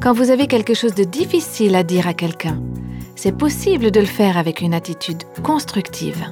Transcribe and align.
quand 0.00 0.14
vous 0.14 0.30
avez 0.30 0.46
quelque 0.46 0.74
chose 0.74 0.94
de 0.94 1.04
difficile 1.04 1.74
à 1.74 1.82
dire 1.82 2.08
à 2.08 2.14
quelqu'un. 2.14 2.60
C'est 3.16 3.36
possible 3.36 3.90
de 3.90 4.00
le 4.00 4.06
faire 4.06 4.38
avec 4.38 4.62
une 4.62 4.72
attitude 4.72 5.24
constructive. 5.42 6.24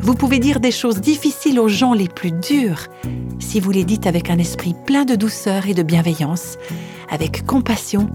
Vous 0.00 0.14
pouvez 0.14 0.38
dire 0.38 0.60
des 0.60 0.70
choses 0.70 1.00
difficiles 1.00 1.58
aux 1.58 1.68
gens 1.68 1.94
les 1.94 2.08
plus 2.08 2.32
durs 2.32 2.86
si 3.38 3.58
vous 3.58 3.70
les 3.70 3.84
dites 3.84 4.06
avec 4.06 4.30
un 4.30 4.38
esprit 4.38 4.74
plein 4.86 5.04
de 5.04 5.14
douceur 5.14 5.66
et 5.66 5.74
de 5.74 5.82
bienveillance, 5.82 6.56
avec 7.08 7.46
compassion 7.46 8.08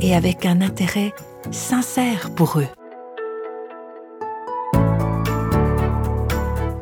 et 0.00 0.14
avec 0.14 0.44
un 0.44 0.60
intérêt 0.60 1.12
sincère 1.50 2.30
pour 2.34 2.58
eux. 2.58 2.68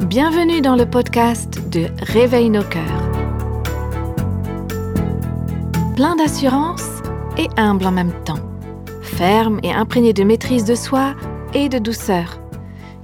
Bienvenue 0.06 0.60
dans 0.60 0.76
le 0.76 0.86
podcast 0.86 1.60
de 1.70 1.86
Réveille 2.00 2.50
nos 2.50 2.62
cœurs. 2.62 3.13
Plein 5.96 6.16
d'assurance 6.16 6.82
et 7.38 7.46
humble 7.56 7.86
en 7.86 7.92
même 7.92 8.24
temps. 8.24 8.40
Ferme 9.00 9.60
et 9.62 9.72
imprégné 9.72 10.12
de 10.12 10.24
maîtrise 10.24 10.64
de 10.64 10.74
soi 10.74 11.14
et 11.52 11.68
de 11.68 11.78
douceur. 11.78 12.40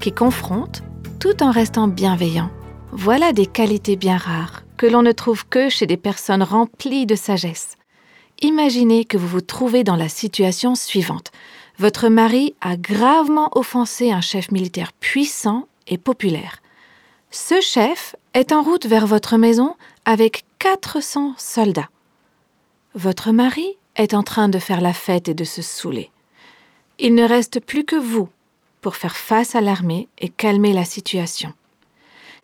Qui 0.01 0.11
confronte 0.11 0.83
tout 1.21 1.41
en 1.41 1.53
restant 1.53 1.87
bienveillant. 1.87 2.51
Voilà 2.91 3.33
des 3.33 3.47
qualités 3.47 3.95
bien 3.95 4.17
rares 4.17 4.65
que 4.77 4.87
l'on 4.87 5.03
ne 5.03 5.13
trouve 5.13 5.47
que 5.47 5.69
chez 5.69 5.87
des 5.87 5.97
personnes 5.97 6.43
remplies 6.43 7.07
de 7.07 7.15
sagesse. 7.15 7.77
Imaginez 8.43 9.05
que 9.05 9.17
vous 9.17 9.29
vous 9.29 9.41
trouvez 9.41 9.85
dans 9.85 9.95
la 9.95 10.09
situation 10.09 10.75
suivante. 10.75 11.31
Votre 11.79 12.09
mari 12.09 12.57
a 12.61 12.77
gravement 12.77 13.57
offensé 13.57 14.11
un 14.11 14.21
chef 14.21 14.51
militaire 14.51 14.93
puissant 14.95 15.69
et 15.87 15.97
populaire. 15.97 16.57
Ce 17.31 17.61
chef 17.61 18.17
est 18.35 18.51
en 18.51 18.63
route 18.63 18.87
vers 18.87 19.07
votre 19.07 19.37
maison 19.37 19.77
avec 20.05 20.45
400 20.59 21.35
soldats. 21.39 21.89
Votre 22.97 23.31
mari 23.31 23.77
est 23.95 24.15
en 24.15 24.25
train 24.25 24.49
de 24.49 24.59
faire 24.59 24.81
la 24.81 24.93
fête 24.93 25.29
et 25.29 25.35
de 25.35 25.45
se 25.45 25.63
saouler. 25.63 26.11
Il 26.99 27.15
ne 27.15 27.23
reste 27.23 27.61
plus 27.61 27.85
que 27.85 27.95
vous 27.95 28.29
pour 28.81 28.97
faire 28.97 29.17
face 29.17 29.55
à 29.55 29.61
l'armée 29.61 30.09
et 30.19 30.29
calmer 30.29 30.73
la 30.73 30.85
situation. 30.85 31.53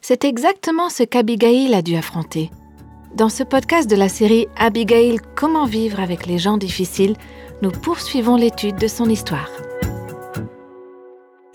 C'est 0.00 0.24
exactement 0.24 0.88
ce 0.88 1.02
qu'Abigail 1.02 1.74
a 1.74 1.82
dû 1.82 1.96
affronter. 1.96 2.50
Dans 3.16 3.28
ce 3.28 3.42
podcast 3.42 3.90
de 3.90 3.96
la 3.96 4.08
série 4.08 4.46
Abigail 4.56 5.18
Comment 5.34 5.64
vivre 5.64 5.98
avec 5.98 6.26
les 6.26 6.38
gens 6.38 6.58
difficiles, 6.58 7.16
nous 7.60 7.72
poursuivons 7.72 8.36
l'étude 8.36 8.76
de 8.76 8.86
son 8.86 9.10
histoire. 9.10 9.50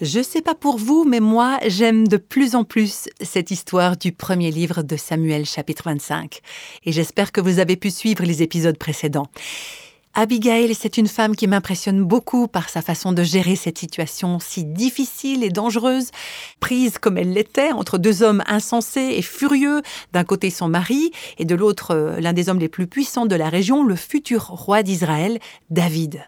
Je 0.01 0.19
sais 0.23 0.41
pas 0.41 0.55
pour 0.55 0.79
vous, 0.79 1.05
mais 1.07 1.19
moi, 1.19 1.59
j'aime 1.67 2.07
de 2.07 2.17
plus 2.17 2.55
en 2.55 2.63
plus 2.63 3.07
cette 3.21 3.51
histoire 3.51 3.97
du 3.97 4.11
premier 4.11 4.49
livre 4.49 4.81
de 4.81 4.97
Samuel, 4.97 5.45
chapitre 5.45 5.83
25. 5.85 6.39
Et 6.85 6.91
j'espère 6.91 7.31
que 7.31 7.39
vous 7.39 7.59
avez 7.59 7.75
pu 7.75 7.91
suivre 7.91 8.23
les 8.23 8.41
épisodes 8.41 8.79
précédents. 8.79 9.27
Abigail, 10.15 10.73
c'est 10.73 10.97
une 10.97 11.07
femme 11.07 11.35
qui 11.35 11.45
m'impressionne 11.45 12.03
beaucoup 12.03 12.47
par 12.47 12.69
sa 12.69 12.81
façon 12.81 13.13
de 13.13 13.21
gérer 13.21 13.55
cette 13.55 13.77
situation 13.77 14.39
si 14.39 14.65
difficile 14.65 15.43
et 15.43 15.51
dangereuse, 15.51 16.09
prise 16.59 16.97
comme 16.97 17.19
elle 17.19 17.33
l'était 17.33 17.71
entre 17.71 17.99
deux 17.99 18.23
hommes 18.23 18.43
insensés 18.47 19.13
et 19.17 19.21
furieux, 19.21 19.83
d'un 20.13 20.23
côté 20.23 20.49
son 20.49 20.67
mari 20.67 21.11
et 21.37 21.45
de 21.45 21.53
l'autre 21.53 21.91
euh, 21.91 22.19
l'un 22.19 22.33
des 22.33 22.49
hommes 22.49 22.59
les 22.59 22.69
plus 22.69 22.87
puissants 22.87 23.27
de 23.27 23.35
la 23.35 23.49
région, 23.49 23.83
le 23.83 23.95
futur 23.95 24.47
roi 24.47 24.81
d'Israël, 24.81 25.37
David. 25.69 26.25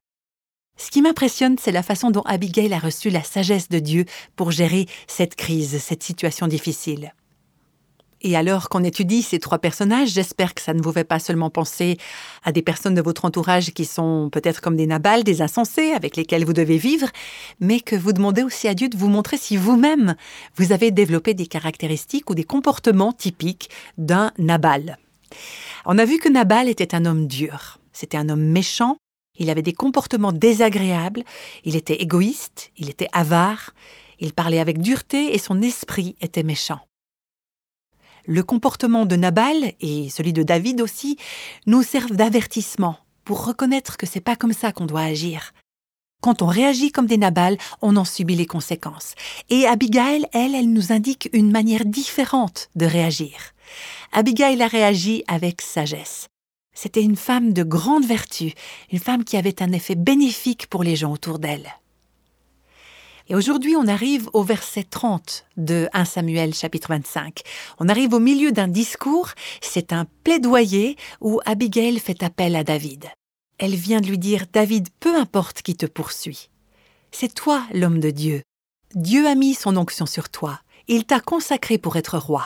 Ce 0.77 0.89
qui 0.89 1.01
m'impressionne, 1.01 1.57
c'est 1.59 1.71
la 1.71 1.83
façon 1.83 2.11
dont 2.11 2.23
Abigail 2.23 2.73
a 2.73 2.79
reçu 2.79 3.09
la 3.09 3.23
sagesse 3.23 3.69
de 3.69 3.79
Dieu 3.79 4.05
pour 4.35 4.51
gérer 4.51 4.87
cette 5.07 5.35
crise, 5.35 5.79
cette 5.79 6.03
situation 6.03 6.47
difficile. 6.47 7.13
Et 8.25 8.37
alors 8.37 8.69
qu'on 8.69 8.85
étudie 8.85 9.21
ces 9.21 9.37
trois 9.37 9.59
personnages, 9.59 10.09
j'espère 10.09 10.53
que 10.53 10.61
ça 10.61 10.73
ne 10.73 10.81
vous 10.81 10.93
fait 10.93 11.03
pas 11.03 11.19
seulement 11.19 11.49
penser 11.49 11.97
à 12.43 12.53
des 12.53 12.61
personnes 12.61 12.95
de 12.95 13.01
votre 13.01 13.25
entourage 13.25 13.71
qui 13.73 13.83
sont 13.83 14.29
peut-être 14.31 14.61
comme 14.61 14.77
des 14.77 14.87
nabals, 14.87 15.25
des 15.25 15.41
insensés 15.41 15.91
avec 15.91 16.15
lesquels 16.15 16.45
vous 16.45 16.53
devez 16.53 16.77
vivre, 16.77 17.07
mais 17.59 17.81
que 17.81 17.97
vous 17.97 18.13
demandez 18.13 18.43
aussi 18.43 18.69
à 18.69 18.73
Dieu 18.73 18.87
de 18.87 18.95
vous 18.95 19.09
montrer 19.09 19.35
si 19.37 19.57
vous-même 19.57 20.15
vous 20.55 20.71
avez 20.71 20.91
développé 20.91 21.33
des 21.33 21.47
caractéristiques 21.47 22.29
ou 22.29 22.35
des 22.35 22.45
comportements 22.45 23.11
typiques 23.11 23.69
d'un 23.97 24.31
nabal. 24.37 24.97
On 25.85 25.97
a 25.97 26.05
vu 26.05 26.17
que 26.17 26.29
Nabal 26.29 26.69
était 26.69 26.95
un 26.95 27.05
homme 27.05 27.27
dur. 27.27 27.79
C'était 27.91 28.17
un 28.17 28.29
homme 28.29 28.45
méchant, 28.45 28.97
il 29.37 29.49
avait 29.49 29.61
des 29.61 29.73
comportements 29.73 30.31
désagréables, 30.31 31.23
il 31.63 31.75
était 31.75 32.01
égoïste, 32.01 32.71
il 32.77 32.89
était 32.89 33.09
avare, 33.13 33.73
il 34.19 34.33
parlait 34.33 34.59
avec 34.59 34.79
dureté 34.79 35.33
et 35.33 35.39
son 35.39 35.61
esprit 35.61 36.15
était 36.21 36.43
méchant. 36.43 36.79
Le 38.25 38.43
comportement 38.43 39.05
de 39.05 39.15
Nabal 39.15 39.73
et 39.81 40.09
celui 40.09 40.31
de 40.31 40.43
David 40.43 40.81
aussi 40.81 41.17
nous 41.65 41.83
servent 41.83 42.15
d'avertissement 42.15 42.97
pour 43.25 43.45
reconnaître 43.45 43.97
que 43.97 44.05
c'est 44.05 44.21
pas 44.21 44.35
comme 44.35 44.53
ça 44.53 44.71
qu'on 44.71 44.85
doit 44.85 45.01
agir. 45.01 45.51
Quand 46.21 46.41
on 46.41 46.47
réagit 46.47 46.91
comme 46.91 47.05
des 47.05 47.17
Nabal, 47.17 47.57
on 47.81 47.97
en 47.97 48.05
subit 48.05 48.37
les 48.37 48.45
conséquences. 48.45 49.13
Et 49.49 49.67
Abigail, 49.67 50.25
elle, 50.31 50.55
elle 50.55 50.71
nous 50.71 50.93
indique 50.93 51.29
une 51.33 51.51
manière 51.51 51.83
différente 51.83 52.69
de 52.75 52.85
réagir. 52.85 53.51
Abigail 54.13 54.61
a 54.61 54.67
réagi 54.67 55.25
avec 55.27 55.61
sagesse. 55.61 56.27
C'était 56.73 57.03
une 57.03 57.15
femme 57.15 57.53
de 57.53 57.63
grande 57.63 58.05
vertu, 58.05 58.53
une 58.91 58.99
femme 58.99 59.23
qui 59.23 59.37
avait 59.37 59.61
un 59.61 59.71
effet 59.71 59.95
bénéfique 59.95 60.67
pour 60.67 60.83
les 60.83 60.95
gens 60.95 61.11
autour 61.11 61.39
d'elle. 61.39 61.71
Et 63.29 63.35
aujourd'hui, 63.35 63.75
on 63.77 63.87
arrive 63.87 64.29
au 64.33 64.43
verset 64.43 64.83
30 64.83 65.45
de 65.55 65.87
1 65.93 66.05
Samuel 66.05 66.53
chapitre 66.53 66.89
25. 66.89 67.41
On 67.79 67.87
arrive 67.87 68.13
au 68.13 68.19
milieu 68.19 68.51
d'un 68.51 68.67
discours, 68.67 69.29
c'est 69.61 69.93
un 69.93 70.05
plaidoyer 70.23 70.97
où 71.21 71.39
Abigail 71.45 71.99
fait 71.99 72.21
appel 72.21 72.55
à 72.55 72.65
David. 72.65 73.05
Elle 73.59 73.75
vient 73.75 74.01
de 74.01 74.07
lui 74.07 74.17
dire 74.17 74.45
David, 74.51 74.89
peu 74.99 75.15
importe 75.15 75.61
qui 75.61 75.75
te 75.75 75.85
poursuit. 75.85 76.49
C'est 77.11 77.33
toi 77.33 77.63
l'homme 77.73 77.99
de 77.99 78.09
Dieu. 78.09 78.41
Dieu 78.93 79.25
a 79.27 79.35
mis 79.35 79.53
son 79.53 79.77
onction 79.77 80.05
sur 80.05 80.29
toi. 80.29 80.59
Il 80.87 81.05
t'a 81.05 81.21
consacré 81.21 81.77
pour 81.77 81.95
être 81.95 82.17
roi 82.17 82.45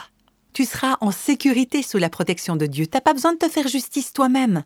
tu 0.58 0.64
seras 0.64 0.96
en 1.00 1.12
sécurité 1.12 1.84
sous 1.84 1.98
la 1.98 2.10
protection 2.10 2.56
de 2.56 2.66
Dieu. 2.66 2.88
T'as 2.88 3.00
pas 3.00 3.12
besoin 3.12 3.32
de 3.32 3.38
te 3.38 3.48
faire 3.48 3.68
justice 3.68 4.12
toi-même. 4.12 4.64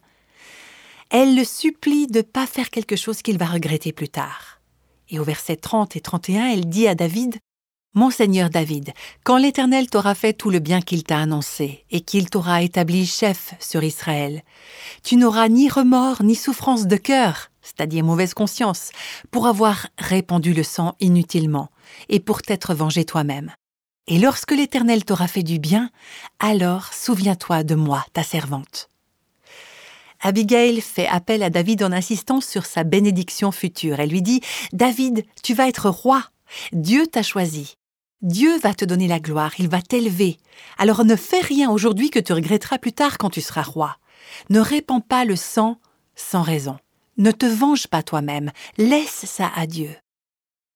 Elle 1.10 1.36
le 1.36 1.44
supplie 1.44 2.06
de 2.06 2.20
ne 2.20 2.22
pas 2.22 2.46
faire 2.46 2.70
quelque 2.70 2.96
chose 2.96 3.20
qu'il 3.20 3.36
va 3.36 3.44
regretter 3.44 3.92
plus 3.92 4.08
tard. 4.08 4.62
Et 5.10 5.18
au 5.18 5.22
verset 5.22 5.56
30 5.56 5.94
et 5.96 6.00
31, 6.00 6.46
elle 6.46 6.66
dit 6.66 6.88
à 6.88 6.94
David 6.94 7.36
Mon 7.92 8.10
Seigneur 8.10 8.48
David, 8.48 8.94
quand 9.22 9.36
l'Éternel 9.36 9.90
t'aura 9.90 10.14
fait 10.14 10.32
tout 10.32 10.48
le 10.48 10.60
bien 10.60 10.80
qu'il 10.80 11.04
t'a 11.04 11.18
annoncé 11.18 11.84
et 11.90 12.00
qu'il 12.00 12.30
t'aura 12.30 12.62
établi 12.62 13.04
chef 13.04 13.52
sur 13.60 13.84
Israël, 13.84 14.44
tu 15.02 15.16
n'auras 15.16 15.50
ni 15.50 15.68
remords 15.68 16.22
ni 16.22 16.36
souffrance 16.36 16.86
de 16.86 16.96
cœur, 16.96 17.50
c'est-à-dire 17.60 18.02
mauvaise 18.02 18.32
conscience, 18.32 18.92
pour 19.30 19.46
avoir 19.46 19.88
répandu 19.98 20.54
le 20.54 20.62
sang 20.62 20.96
inutilement 21.00 21.68
et 22.08 22.18
pour 22.18 22.40
t'être 22.40 22.72
vengé 22.72 23.04
toi-même. 23.04 23.52
Et 24.08 24.18
lorsque 24.18 24.52
l'Éternel 24.52 25.04
t'aura 25.04 25.28
fait 25.28 25.42
du 25.42 25.58
bien, 25.58 25.90
alors 26.38 26.92
souviens-toi 26.92 27.62
de 27.62 27.74
moi, 27.74 28.04
ta 28.12 28.22
servante. 28.22 28.88
Abigail 30.20 30.80
fait 30.80 31.08
appel 31.08 31.42
à 31.42 31.50
David 31.50 31.82
en 31.82 31.92
insistant 31.92 32.40
sur 32.40 32.64
sa 32.64 32.84
bénédiction 32.84 33.50
future. 33.52 34.00
Elle 34.00 34.10
lui 34.10 34.22
dit 34.22 34.40
David, 34.72 35.24
tu 35.42 35.54
vas 35.54 35.68
être 35.68 35.88
roi. 35.88 36.24
Dieu 36.72 37.06
t'a 37.06 37.22
choisi. 37.22 37.76
Dieu 38.22 38.56
va 38.58 38.72
te 38.72 38.84
donner 38.84 39.08
la 39.08 39.18
gloire, 39.18 39.52
il 39.58 39.68
va 39.68 39.82
t'élever. 39.82 40.36
Alors 40.78 41.04
ne 41.04 41.16
fais 41.16 41.40
rien 41.40 41.70
aujourd'hui 41.70 42.10
que 42.10 42.20
tu 42.20 42.32
regretteras 42.32 42.78
plus 42.78 42.92
tard 42.92 43.18
quand 43.18 43.30
tu 43.30 43.40
seras 43.40 43.62
roi. 43.62 43.96
Ne 44.48 44.60
répands 44.60 45.00
pas 45.00 45.24
le 45.24 45.34
sang 45.34 45.78
sans 46.14 46.42
raison. 46.42 46.78
Ne 47.18 47.32
te 47.32 47.46
venge 47.46 47.88
pas 47.88 48.04
toi-même, 48.04 48.52
laisse 48.78 49.26
ça 49.26 49.50
à 49.56 49.66
Dieu. 49.66 49.90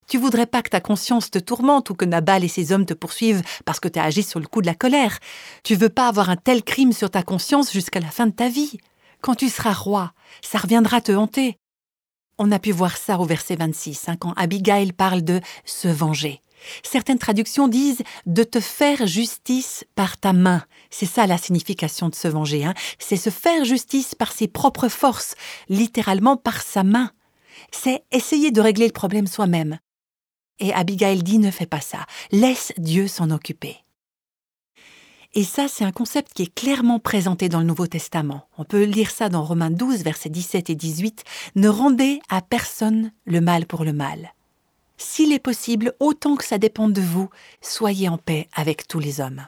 Tu 0.08 0.18
voudrais 0.18 0.46
pas 0.46 0.62
que 0.62 0.70
ta 0.70 0.80
conscience 0.80 1.30
te 1.30 1.38
tourmente 1.38 1.90
ou 1.90 1.94
que 1.94 2.04
Nabal 2.04 2.44
et 2.44 2.48
ses 2.48 2.72
hommes 2.72 2.86
te 2.86 2.94
poursuivent 2.94 3.42
parce 3.64 3.80
que 3.80 3.88
tu 3.88 3.98
as 3.98 4.04
agi 4.04 4.22
sur 4.22 4.38
le 4.38 4.46
coup 4.46 4.60
de 4.60 4.66
la 4.66 4.74
colère. 4.74 5.18
Tu 5.64 5.74
veux 5.74 5.88
pas 5.88 6.08
avoir 6.08 6.30
un 6.30 6.36
tel 6.36 6.62
crime 6.62 6.92
sur 6.92 7.10
ta 7.10 7.22
conscience 7.22 7.72
jusqu'à 7.72 8.00
la 8.00 8.10
fin 8.10 8.26
de 8.26 8.32
ta 8.32 8.48
vie. 8.48 8.78
Quand 9.20 9.34
tu 9.34 9.48
seras 9.48 9.72
roi, 9.72 10.12
ça 10.42 10.58
reviendra 10.58 11.00
te 11.00 11.12
hanter. 11.12 11.58
On 12.38 12.52
a 12.52 12.58
pu 12.58 12.70
voir 12.70 12.96
ça 12.96 13.18
au 13.18 13.24
verset 13.24 13.56
26, 13.56 14.08
hein, 14.08 14.16
quand 14.16 14.32
Abigail 14.36 14.92
parle 14.92 15.22
de 15.22 15.40
se 15.64 15.88
venger. 15.88 16.42
Certaines 16.82 17.18
traductions 17.18 17.68
disent 17.68 18.02
de 18.26 18.42
te 18.42 18.60
faire 18.60 19.06
justice 19.06 19.84
par 19.94 20.18
ta 20.18 20.32
main. 20.32 20.62
C'est 20.90 21.06
ça 21.06 21.26
la 21.26 21.38
signification 21.38 22.08
de 22.08 22.14
se 22.14 22.28
venger. 22.28 22.64
Hein. 22.64 22.74
C'est 22.98 23.16
se 23.16 23.30
faire 23.30 23.64
justice 23.64 24.14
par 24.14 24.32
ses 24.32 24.48
propres 24.48 24.88
forces, 24.88 25.34
littéralement 25.68 26.36
par 26.36 26.62
sa 26.62 26.82
main. 26.84 27.10
C'est 27.72 28.04
essayer 28.12 28.50
de 28.50 28.60
régler 28.60 28.86
le 28.86 28.92
problème 28.92 29.26
soi-même. 29.26 29.78
Et 30.58 30.72
Abigail 30.72 31.22
dit 31.22 31.38
ne 31.38 31.50
fais 31.50 31.66
pas 31.66 31.80
ça, 31.80 32.06
laisse 32.32 32.72
Dieu 32.78 33.08
s'en 33.08 33.30
occuper. 33.30 33.76
Et 35.34 35.44
ça, 35.44 35.68
c'est 35.68 35.84
un 35.84 35.92
concept 35.92 36.32
qui 36.32 36.44
est 36.44 36.54
clairement 36.54 36.98
présenté 36.98 37.50
dans 37.50 37.60
le 37.60 37.66
Nouveau 37.66 37.86
Testament. 37.86 38.48
On 38.56 38.64
peut 38.64 38.84
lire 38.84 39.10
ça 39.10 39.28
dans 39.28 39.44
Romains 39.44 39.70
12, 39.70 40.02
versets 40.02 40.30
17 40.30 40.70
et 40.70 40.74
18. 40.74 41.24
Ne 41.56 41.68
rendez 41.68 42.20
à 42.30 42.40
personne 42.40 43.12
le 43.26 43.42
mal 43.42 43.66
pour 43.66 43.84
le 43.84 43.92
mal. 43.92 44.32
S'il 44.96 45.32
est 45.32 45.38
possible, 45.38 45.92
autant 46.00 46.36
que 46.36 46.44
ça 46.44 46.56
dépende 46.56 46.94
de 46.94 47.02
vous, 47.02 47.28
soyez 47.60 48.08
en 48.08 48.16
paix 48.16 48.48
avec 48.54 48.88
tous 48.88 48.98
les 48.98 49.20
hommes. 49.20 49.44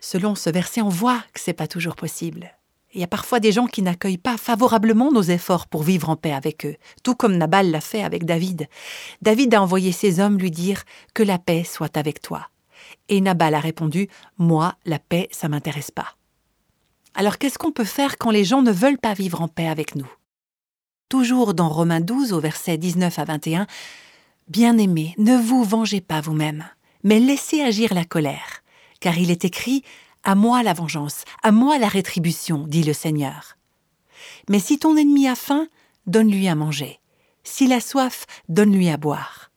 Selon 0.00 0.34
ce 0.34 0.48
verset, 0.48 0.80
on 0.80 0.88
voit 0.88 1.22
que 1.34 1.40
c'est 1.40 1.52
pas 1.52 1.68
toujours 1.68 1.96
possible. 1.96 2.57
Il 2.94 3.00
y 3.00 3.04
a 3.04 3.08
parfois 3.08 3.38
des 3.38 3.52
gens 3.52 3.66
qui 3.66 3.82
n'accueillent 3.82 4.16
pas 4.16 4.38
favorablement 4.38 5.12
nos 5.12 5.22
efforts 5.22 5.66
pour 5.66 5.82
vivre 5.82 6.08
en 6.08 6.16
paix 6.16 6.32
avec 6.32 6.64
eux, 6.64 6.76
tout 7.02 7.14
comme 7.14 7.36
Nabal 7.36 7.70
l'a 7.70 7.82
fait 7.82 8.02
avec 8.02 8.24
David. 8.24 8.66
David 9.20 9.54
a 9.54 9.62
envoyé 9.62 9.92
ses 9.92 10.20
hommes 10.20 10.38
lui 10.38 10.50
dire 10.50 10.84
que 11.12 11.22
la 11.22 11.38
paix 11.38 11.64
soit 11.64 11.96
avec 11.96 12.22
toi. 12.22 12.48
Et 13.08 13.20
Nabal 13.20 13.54
a 13.54 13.60
répondu 13.60 14.08
Moi, 14.38 14.74
la 14.86 14.98
paix, 14.98 15.28
ça 15.32 15.48
m'intéresse 15.48 15.90
pas. 15.90 16.16
Alors 17.14 17.38
qu'est-ce 17.38 17.58
qu'on 17.58 17.72
peut 17.72 17.84
faire 17.84 18.16
quand 18.16 18.30
les 18.30 18.44
gens 18.44 18.62
ne 18.62 18.72
veulent 18.72 18.98
pas 18.98 19.14
vivre 19.14 19.42
en 19.42 19.48
paix 19.48 19.68
avec 19.68 19.94
nous? 19.94 20.10
Toujours 21.08 21.52
dans 21.52 21.68
Romains 21.68 22.00
12 22.00 22.32
au 22.32 22.40
verset 22.40 22.78
19 22.78 23.18
à 23.18 23.24
21, 23.24 23.66
Bien-aimés, 24.48 25.14
ne 25.18 25.36
vous 25.36 25.62
vengez 25.62 26.00
pas 26.00 26.22
vous-même, 26.22 26.64
mais 27.04 27.20
laissez 27.20 27.60
agir 27.60 27.92
la 27.92 28.06
colère, 28.06 28.62
car 28.98 29.18
il 29.18 29.30
est 29.30 29.44
écrit 29.44 29.82
à 30.28 30.34
moi 30.34 30.62
la 30.62 30.74
vengeance, 30.74 31.24
à 31.42 31.52
moi 31.52 31.78
la 31.78 31.88
rétribution, 31.88 32.66
dit 32.66 32.82
le 32.82 32.92
Seigneur. 32.92 33.56
Mais 34.50 34.58
si 34.58 34.78
ton 34.78 34.94
ennemi 34.94 35.26
a 35.26 35.34
faim, 35.34 35.68
donne-lui 36.06 36.48
à 36.48 36.54
manger. 36.54 37.00
S'il 37.44 37.72
a 37.72 37.80
soif, 37.80 38.26
donne-lui 38.50 38.90
à 38.90 38.98
boire. 38.98 39.50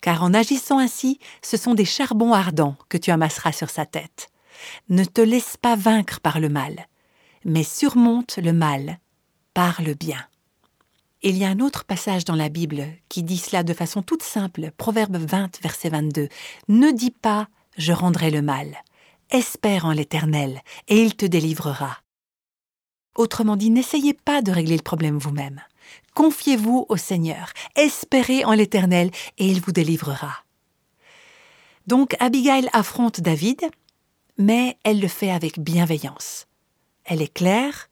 Car 0.00 0.22
en 0.22 0.32
agissant 0.32 0.78
ainsi, 0.78 1.18
ce 1.42 1.58
sont 1.58 1.74
des 1.74 1.84
charbons 1.84 2.32
ardents 2.32 2.76
que 2.88 2.96
tu 2.96 3.10
amasseras 3.10 3.52
sur 3.52 3.68
sa 3.68 3.84
tête. 3.84 4.30
Ne 4.88 5.04
te 5.04 5.20
laisse 5.20 5.58
pas 5.58 5.76
vaincre 5.76 6.20
par 6.20 6.40
le 6.40 6.48
mal, 6.48 6.86
mais 7.44 7.62
surmonte 7.62 8.38
le 8.38 8.54
mal 8.54 9.00
par 9.52 9.82
le 9.82 9.92
bien. 9.92 10.24
Il 11.20 11.36
y 11.36 11.44
a 11.44 11.50
un 11.50 11.60
autre 11.60 11.84
passage 11.84 12.24
dans 12.24 12.34
la 12.34 12.48
Bible 12.48 12.86
qui 13.10 13.24
dit 13.24 13.36
cela 13.36 13.62
de 13.62 13.74
façon 13.74 14.00
toute 14.00 14.22
simple, 14.22 14.70
Proverbe 14.78 15.18
20, 15.18 15.60
verset 15.60 15.90
22. 15.90 16.30
Ne 16.68 16.92
dis 16.92 17.10
pas 17.10 17.48
je 17.76 17.92
rendrai 17.92 18.30
le 18.30 18.40
mal, 18.40 18.84
espère 19.30 19.84
en 19.84 19.92
l'Éternel, 19.92 20.60
et 20.88 21.02
il 21.02 21.16
te 21.16 21.26
délivrera. 21.26 21.98
Autrement 23.16 23.56
dit, 23.56 23.70
n'essayez 23.70 24.14
pas 24.14 24.42
de 24.42 24.50
régler 24.50 24.76
le 24.76 24.82
problème 24.82 25.18
vous-même. 25.18 25.60
Confiez-vous 26.14 26.86
au 26.88 26.96
Seigneur, 26.96 27.52
espérez 27.76 28.44
en 28.44 28.52
l'Éternel, 28.52 29.10
et 29.38 29.46
il 29.46 29.60
vous 29.60 29.72
délivrera. 29.72 30.44
Donc 31.86 32.16
Abigail 32.18 32.68
affronte 32.72 33.20
David, 33.20 33.60
mais 34.38 34.78
elle 34.84 35.00
le 35.00 35.08
fait 35.08 35.30
avec 35.30 35.60
bienveillance. 35.60 36.46
Elle 37.04 37.22
est 37.22 37.32
claire, 37.32 37.88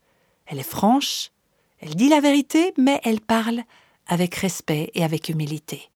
elle 0.47 0.59
est 0.59 0.63
franche, 0.63 1.31
elle 1.79 1.95
dit 1.95 2.09
la 2.09 2.21
vérité, 2.21 2.73
mais 2.79 3.01
elle 3.05 3.21
parle 3.21 3.63
avec 4.07 4.35
respect 4.37 4.91
et 4.95 5.05
avec 5.05 5.29
humilité. 5.29 5.92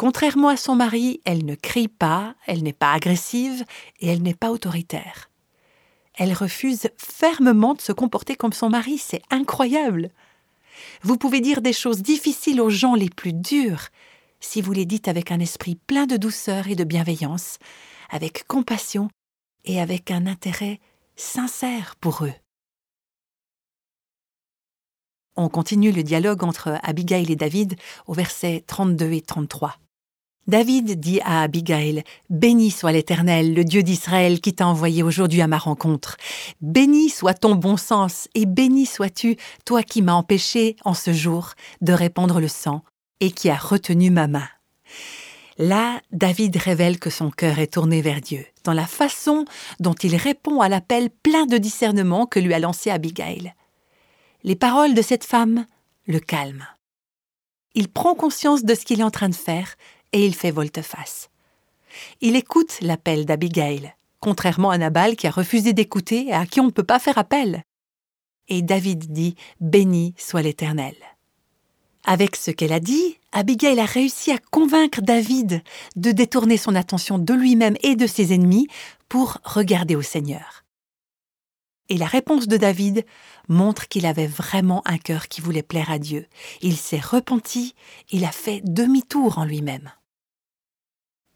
Contrairement 0.00 0.48
à 0.48 0.56
son 0.56 0.76
mari, 0.76 1.20
elle 1.26 1.44
ne 1.44 1.54
crie 1.54 1.86
pas, 1.86 2.34
elle 2.46 2.62
n'est 2.62 2.72
pas 2.72 2.94
agressive 2.94 3.66
et 3.98 4.08
elle 4.08 4.22
n'est 4.22 4.32
pas 4.32 4.50
autoritaire. 4.50 5.28
Elle 6.14 6.32
refuse 6.32 6.88
fermement 6.96 7.74
de 7.74 7.82
se 7.82 7.92
comporter 7.92 8.34
comme 8.34 8.54
son 8.54 8.70
mari, 8.70 8.96
c'est 8.96 9.20
incroyable. 9.28 10.08
Vous 11.02 11.18
pouvez 11.18 11.42
dire 11.42 11.60
des 11.60 11.74
choses 11.74 12.00
difficiles 12.00 12.62
aux 12.62 12.70
gens 12.70 12.94
les 12.94 13.10
plus 13.10 13.34
durs 13.34 13.88
si 14.40 14.62
vous 14.62 14.72
les 14.72 14.86
dites 14.86 15.06
avec 15.06 15.30
un 15.32 15.38
esprit 15.38 15.74
plein 15.74 16.06
de 16.06 16.16
douceur 16.16 16.68
et 16.68 16.76
de 16.76 16.84
bienveillance, 16.84 17.58
avec 18.08 18.46
compassion 18.46 19.10
et 19.66 19.82
avec 19.82 20.10
un 20.10 20.26
intérêt 20.26 20.80
sincère 21.16 21.94
pour 22.00 22.24
eux. 22.24 22.32
On 25.36 25.50
continue 25.50 25.92
le 25.92 26.02
dialogue 26.02 26.42
entre 26.42 26.78
Abigail 26.82 27.30
et 27.30 27.36
David 27.36 27.76
au 28.06 28.14
verset 28.14 28.64
32 28.66 29.12
et 29.12 29.20
33. 29.20 29.76
David 30.50 30.98
dit 30.98 31.20
à 31.20 31.42
Abigail, 31.42 32.02
Béni 32.28 32.72
soit 32.72 32.90
l'Éternel, 32.90 33.54
le 33.54 33.62
Dieu 33.62 33.84
d'Israël 33.84 34.40
qui 34.40 34.52
t'a 34.52 34.66
envoyé 34.66 35.04
aujourd'hui 35.04 35.42
à 35.42 35.46
ma 35.46 35.58
rencontre. 35.58 36.16
Béni 36.60 37.08
soit 37.08 37.34
ton 37.34 37.54
bon 37.54 37.76
sens, 37.76 38.26
et 38.34 38.46
béni 38.46 38.84
sois-tu, 38.84 39.36
toi 39.64 39.84
qui 39.84 40.02
m'as 40.02 40.14
empêché, 40.14 40.74
en 40.84 40.92
ce 40.92 41.12
jour, 41.12 41.52
de 41.82 41.92
répandre 41.92 42.40
le 42.40 42.48
sang, 42.48 42.82
et 43.20 43.30
qui 43.30 43.48
as 43.48 43.54
retenu 43.54 44.10
ma 44.10 44.26
main. 44.26 44.48
Là, 45.56 46.00
David 46.10 46.56
révèle 46.56 46.98
que 46.98 47.10
son 47.10 47.30
cœur 47.30 47.60
est 47.60 47.74
tourné 47.74 48.02
vers 48.02 48.20
Dieu, 48.20 48.44
dans 48.64 48.72
la 48.72 48.88
façon 48.88 49.44
dont 49.78 49.94
il 49.94 50.16
répond 50.16 50.62
à 50.62 50.68
l'appel 50.68 51.10
plein 51.10 51.46
de 51.46 51.58
discernement 51.58 52.26
que 52.26 52.40
lui 52.40 52.54
a 52.54 52.58
lancé 52.58 52.90
Abigail. 52.90 53.54
Les 54.42 54.56
paroles 54.56 54.94
de 54.94 55.02
cette 55.02 55.24
femme 55.24 55.66
le 56.08 56.18
calment. 56.18 56.66
Il 57.74 57.86
prend 57.86 58.16
conscience 58.16 58.64
de 58.64 58.74
ce 58.74 58.84
qu'il 58.84 58.98
est 58.98 59.04
en 59.04 59.12
train 59.12 59.28
de 59.28 59.34
faire 59.34 59.76
et 60.12 60.24
il 60.24 60.34
fait 60.34 60.50
volte-face. 60.50 61.30
Il 62.20 62.36
écoute 62.36 62.78
l'appel 62.80 63.24
d'Abigail, 63.26 63.94
contrairement 64.20 64.70
à 64.70 64.78
Nabal 64.78 65.16
qui 65.16 65.26
a 65.26 65.30
refusé 65.30 65.72
d'écouter 65.72 66.26
et 66.28 66.32
à 66.32 66.46
qui 66.46 66.60
on 66.60 66.66
ne 66.66 66.70
peut 66.70 66.84
pas 66.84 66.98
faire 66.98 67.18
appel. 67.18 67.64
Et 68.48 68.62
David 68.62 69.12
dit 69.12 69.36
Béni 69.60 70.14
soit 70.16 70.42
l'Éternel. 70.42 70.94
Avec 72.04 72.36
ce 72.36 72.50
qu'elle 72.50 72.72
a 72.72 72.80
dit, 72.80 73.18
Abigail 73.32 73.78
a 73.78 73.84
réussi 73.84 74.32
à 74.32 74.38
convaincre 74.38 75.02
David 75.02 75.62
de 75.96 76.10
détourner 76.12 76.56
son 76.56 76.74
attention 76.74 77.18
de 77.18 77.34
lui-même 77.34 77.76
et 77.82 77.94
de 77.94 78.06
ses 78.06 78.32
ennemis 78.32 78.68
pour 79.08 79.38
regarder 79.44 79.96
au 79.96 80.02
Seigneur. 80.02 80.64
Et 81.88 81.98
la 81.98 82.06
réponse 82.06 82.46
de 82.46 82.56
David 82.56 83.04
montre 83.48 83.88
qu'il 83.88 84.06
avait 84.06 84.28
vraiment 84.28 84.82
un 84.86 84.96
cœur 84.96 85.28
qui 85.28 85.40
voulait 85.40 85.62
plaire 85.62 85.90
à 85.90 85.98
Dieu. 85.98 86.26
Il 86.62 86.76
s'est 86.76 87.00
repenti, 87.00 87.74
il 88.10 88.24
a 88.24 88.30
fait 88.30 88.62
demi-tour 88.64 89.38
en 89.38 89.44
lui-même. 89.44 89.90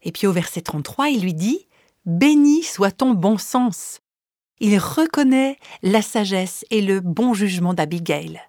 Et 0.05 0.11
puis 0.11 0.27
au 0.27 0.31
verset 0.31 0.61
33, 0.61 1.09
il 1.09 1.21
lui 1.21 1.33
dit 1.33 1.67
Béni 2.05 2.63
soit 2.63 2.91
ton 2.91 3.11
bon 3.11 3.37
sens. 3.37 3.99
Il 4.61 4.77
reconnaît 4.77 5.57
la 5.83 6.01
sagesse 6.01 6.63
et 6.69 6.81
le 6.81 7.01
bon 7.01 7.33
jugement 7.33 7.73
d'Abigail. 7.73 8.39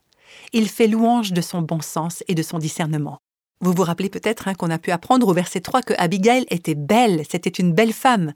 Il 0.53 0.69
fait 0.69 0.87
louange 0.87 1.33
de 1.33 1.41
son 1.41 1.63
bon 1.63 1.81
sens 1.81 2.23
et 2.29 2.35
de 2.35 2.43
son 2.43 2.59
discernement. 2.59 3.19
Vous 3.61 3.73
vous 3.73 3.83
rappelez 3.83 4.11
peut-être 4.11 4.49
hein, 4.49 4.55
qu'on 4.55 4.71
a 4.71 4.79
pu 4.79 4.91
apprendre 4.91 5.27
au 5.27 5.33
verset 5.33 5.61
3 5.61 5.81
que 5.81 5.95
Abigail 5.97 6.45
était 6.51 6.75
belle, 6.75 7.23
c'était 7.29 7.51
une 7.51 7.73
belle 7.73 7.95
femme. 7.95 8.35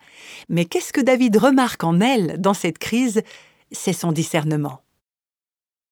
Mais 0.49 0.65
qu'est-ce 0.65 0.95
que 0.95 1.01
David 1.01 1.37
remarque 1.37 1.85
en 1.85 2.01
elle 2.01 2.41
dans 2.41 2.55
cette 2.55 2.79
crise? 2.79 3.23
C'est 3.71 3.93
son 3.93 4.13
discernement. 4.13 4.81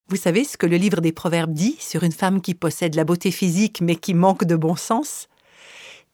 Vous 0.08 0.16
savez 0.16 0.44
ce 0.44 0.56
que 0.56 0.66
le 0.66 0.78
livre 0.78 1.02
des 1.02 1.12
Proverbes 1.12 1.52
dit 1.52 1.76
sur 1.78 2.02
une 2.02 2.12
femme 2.12 2.40
qui 2.40 2.54
possède 2.54 2.94
la 2.94 3.04
beauté 3.04 3.30
physique 3.30 3.82
mais 3.82 3.96
qui 3.96 4.14
manque 4.14 4.44
de 4.44 4.56
bon 4.56 4.74
sens? 4.74 5.28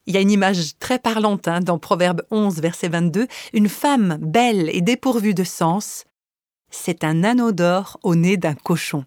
Il 0.06 0.14
y 0.14 0.18
a 0.18 0.20
une 0.20 0.30
image 0.30 0.78
très 0.78 0.98
parlante 0.98 1.48
hein, 1.48 1.60
dans 1.60 1.78
Proverbe 1.78 2.22
11, 2.30 2.60
verset 2.60 2.88
22. 2.88 3.26
Une 3.52 3.68
femme 3.68 4.18
belle 4.20 4.68
et 4.72 4.82
dépourvue 4.82 5.34
de 5.34 5.44
sens, 5.44 6.04
c'est 6.70 7.04
un 7.04 7.24
anneau 7.24 7.52
d'or 7.52 7.98
au 8.02 8.14
nez 8.14 8.36
d'un 8.36 8.54
cochon. 8.54 9.04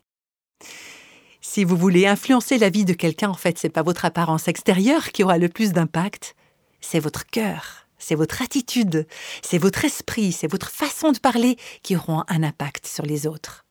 Si 1.41 1.63
vous 1.63 1.77
voulez 1.77 2.07
influencer 2.07 2.57
la 2.57 2.69
vie 2.69 2.85
de 2.85 2.93
quelqu'un, 2.93 3.29
en 3.29 3.35
fait, 3.35 3.57
c'est 3.57 3.69
pas 3.69 3.83
votre 3.83 4.05
apparence 4.05 4.47
extérieure 4.47 5.11
qui 5.11 5.23
aura 5.23 5.37
le 5.37 5.49
plus 5.49 5.71
d'impact, 5.71 6.35
c'est 6.81 6.99
votre 6.99 7.25
cœur, 7.25 7.87
c'est 7.99 8.15
votre 8.15 8.41
attitude, 8.41 9.07
c'est 9.43 9.57
votre 9.57 9.85
esprit, 9.85 10.31
c'est 10.31 10.51
votre 10.51 10.71
façon 10.71 11.11
de 11.11 11.19
parler 11.19 11.57
qui 11.83 11.95
auront 11.95 12.23
un 12.27 12.43
impact 12.43 12.87
sur 12.87 13.05
les 13.05 13.27
autres. 13.27 13.65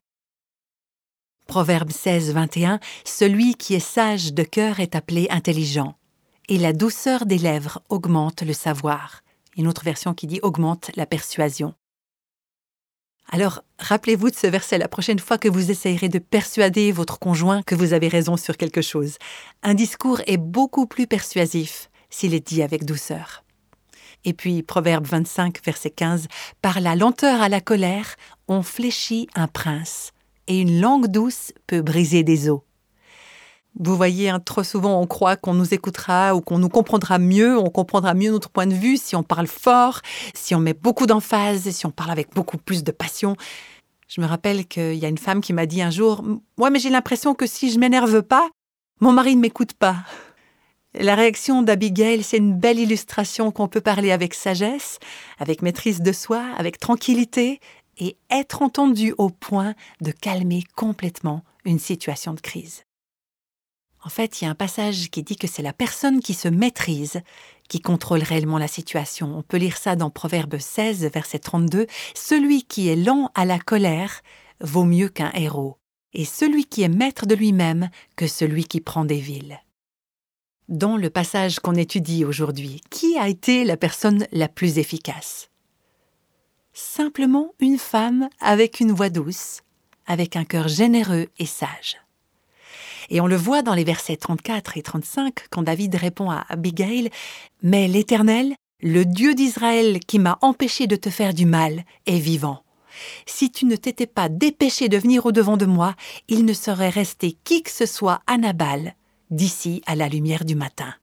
Proverbe 1.47 1.91
16, 1.91 2.33
21 2.33 2.81
Celui 3.05 3.55
qui 3.55 3.75
est 3.75 3.81
sage 3.81 4.33
de 4.33 4.43
cœur 4.43 4.81
est 4.81 4.95
appelé 4.95 5.27
intelligent 5.31 5.97
et 6.49 6.59
la 6.59 6.73
douceur 6.73 7.27
des 7.27 7.39
lèvres 7.39 7.81
augmente 7.89 8.43
le 8.43 8.53
savoir. 8.53 9.23
Une 9.57 9.67
autre 9.67 9.85
version 9.85 10.15
qui 10.15 10.27
dit 10.27 10.41
augmente 10.43 10.91
la 10.97 11.07
persuasion. 11.07 11.75
Alors, 13.29 13.63
rappelez-vous 13.79 14.31
de 14.31 14.37
ce 14.37 14.47
verset 14.47 14.79
la 14.79 14.87
prochaine 14.87 15.19
fois 15.19 15.39
que 15.39 15.49
vous 15.49 15.71
essayerez 15.71 16.09
de 16.09 16.21
persuader 16.21 16.93
votre 16.93 17.19
conjoint 17.19 17.63
que 17.63 17.75
vous 17.75 17.93
avez 17.93 18.09
raison 18.09 18.37
sur 18.37 18.57
quelque 18.57 18.83
chose. 18.83 19.17
Un 19.63 19.75
discours 19.75 20.21
est 20.27 20.37
beaucoup 20.37 20.87
plus 20.87 21.09
persuasif 21.09 21.91
s'il 22.09 22.35
est 22.35 22.47
dit 22.47 22.63
avec 22.63 22.85
douceur. 22.85 23.43
Et 24.25 24.33
puis, 24.33 24.63
Proverbe 24.63 25.07
25, 25.07 25.65
verset 25.65 25.91
15, 25.91 26.29
Par 26.63 26.81
la 26.81 26.95
lenteur 26.95 27.43
à 27.43 27.49
la 27.49 27.61
colère, 27.61 28.17
on 28.49 28.63
fléchit 28.63 29.29
un 29.35 29.49
prince, 29.49 30.13
et 30.47 30.61
une 30.61 30.81
langue 30.81 31.09
douce 31.09 31.53
peut 31.67 31.83
briser 31.83 32.23
des 32.23 32.49
os. 32.49 32.61
Vous 33.79 33.95
voyez, 33.95 34.31
hein, 34.31 34.41
trop 34.41 34.63
souvent 34.63 35.01
on 35.01 35.07
croit 35.07 35.37
qu'on 35.37 35.53
nous 35.53 35.75
écoutera 35.75 36.35
ou 36.35 36.41
qu'on 36.41 36.59
nous 36.59 36.71
comprendra 36.71 37.19
mieux, 37.19 37.59
on 37.59 37.69
comprendra 37.69 38.15
mieux 38.15 38.31
notre 38.31 38.49
point 38.49 38.67
de 38.67 38.75
vue 38.75 38.97
si 38.97 39.15
on 39.15 39.23
parle 39.23 39.47
fort, 39.47 40.01
si 40.35 40.55
on 40.55 40.61
met 40.61 40.73
beaucoup 40.73 41.07
d'emphase, 41.07 41.69
si 41.69 41.85
on 41.85 41.91
parle 41.91 42.11
avec 42.11 42.35
beaucoup 42.35 42.57
plus 42.57 42.85
de 42.85 42.91
passion. 42.91 43.37
Je 44.09 44.21
me 44.23 44.27
rappelle 44.27 44.67
qu'il 44.67 44.95
y 44.95 45.05
a 45.05 45.09
une 45.09 45.19
femme 45.19 45.43
qui 45.43 45.53
m'a 45.53 45.67
dit 45.67 45.83
un 45.83 45.91
jour 45.91 46.25
Moi, 46.57 46.71
mais 46.71 46.79
j'ai 46.79 46.89
l'impression 46.89 47.35
que 47.35 47.47
si 47.47 47.71
je 47.71 47.79
m'énerve 47.79 48.23
pas, 48.23 48.49
mon 49.01 49.13
mari 49.13 49.37
ne 49.37 49.43
m'écoute 49.43 49.75
pas. 49.75 49.97
La 50.95 51.15
réaction 51.15 51.61
d'Abigail, 51.61 52.23
c'est 52.23 52.39
une 52.39 52.59
belle 52.59 52.79
illustration 52.79 53.51
qu'on 53.51 53.69
peut 53.69 53.83
parler 53.83 54.11
avec 54.11 54.33
sagesse, 54.33 54.99
avec 55.39 55.61
maîtrise 55.61 56.01
de 56.01 56.13
soi, 56.13 56.43
avec 56.57 56.79
tranquillité 56.79 57.61
et 57.99 58.17
être 58.31 58.63
entendu 58.63 59.15
au 59.19 59.29
point 59.29 59.75
de 60.01 60.13
calmer 60.13 60.65
complètement 60.77 61.43
une 61.67 61.79
situation 61.79 62.33
de 62.33 62.41
crise. 62.41 62.86
En 64.07 64.09
fait, 64.09 64.41
il 64.41 64.45
y 64.45 64.47
a 64.47 64.51
un 64.51 64.55
passage 64.55 65.11
qui 65.11 65.25
dit 65.25 65.35
que 65.35 65.49
c'est 65.49 65.63
la 65.63 65.73
personne 65.73 66.21
qui 66.21 66.33
se 66.33 66.47
maîtrise 66.47 67.23
qui 67.69 67.81
contrôle 67.81 68.23
réellement 68.23 68.57
la 68.57 68.69
situation. 68.69 69.37
On 69.37 69.43
peut 69.43 69.57
lire 69.57 69.79
ça 69.79 69.97
dans 69.97 70.11
Proverbe 70.11 70.59
16, 70.59 71.11
verset 71.13 71.41
32. 71.41 71.89
Celui 72.15 72.63
qui 72.63 72.87
est 72.87 72.95
lent 72.95 73.33
à 73.35 73.45
la 73.45 73.59
colère 73.59 74.23
vaut 74.61 74.85
mieux 74.85 75.09
qu'un 75.09 75.33
héros, 75.33 75.79
et 76.13 76.25
celui 76.25 76.67
qui 76.67 76.83
est 76.83 76.89
maître 76.89 77.27
de 77.27 77.35
lui-même 77.35 77.91
que 78.15 78.29
celui 78.29 78.63
qui 78.63 78.81
prend 78.81 79.05
des 79.05 79.19
villes. 79.19 79.59
Dans 80.69 80.97
le 80.97 81.11
passage 81.11 81.59
qu'on 81.59 81.75
étudie 81.75 82.25
aujourd'hui, 82.25 82.83
qui 82.91 83.19
a 83.19 83.27
été 83.29 83.65
la 83.65 83.77
personne 83.77 84.29
la 84.31 84.47
plus 84.47 84.79
efficace? 84.79 85.51
Simplement 86.73 87.55
une 87.59 87.79
femme 87.79 88.29
avec 88.39 88.79
une 88.79 88.93
voix 88.93 89.11
douce, 89.11 89.63
avec 90.07 90.37
un 90.37 90.45
cœur 90.45 90.69
généreux 90.69 91.27
et 91.41 91.47
sage. 91.47 91.97
Et 93.11 93.21
on 93.21 93.27
le 93.27 93.37
voit 93.37 93.63
dans 93.63 93.75
les 93.75 93.85
versets 93.85 94.17
34 94.17 94.77
et 94.77 94.83
35 94.83 95.47
quand 95.51 95.63
David 95.63 95.95
répond 95.95 96.31
à 96.31 96.45
Abigail 96.49 97.11
Mais 97.63 97.89
l'Éternel, 97.89 98.55
le 98.83 99.05
Dieu 99.05 99.35
d'Israël 99.35 100.01
qui 100.01 100.19
m'a 100.19 100.39
empêché 100.43 100.87
de 100.87 100.97
te 100.97 101.11
faire 101.11 101.35
du 101.35 101.47
mal, 101.47 101.85
est 102.07 102.19
vivant. 102.19 102.63
Si 103.27 103.51
tu 103.51 103.67
ne 103.67 103.77
t'étais 103.77 104.07
pas 104.07 104.29
dépêché 104.29 104.89
de 104.89 104.97
venir 104.97 105.27
au-devant 105.27 105.57
de 105.57 105.67
moi, 105.67 105.95
il 106.29 106.45
ne 106.45 106.53
serait 106.53 106.89
resté 106.89 107.37
qui 107.45 107.63
que 107.63 107.71
ce 107.71 107.87
soit 107.87 108.21
à 108.27 108.39
Nabal, 108.39 108.95
d'ici 109.31 109.83
à 109.87 109.95
la 109.97 110.09
lumière 110.09 110.45
du 110.45 110.55
matin. 110.55 110.95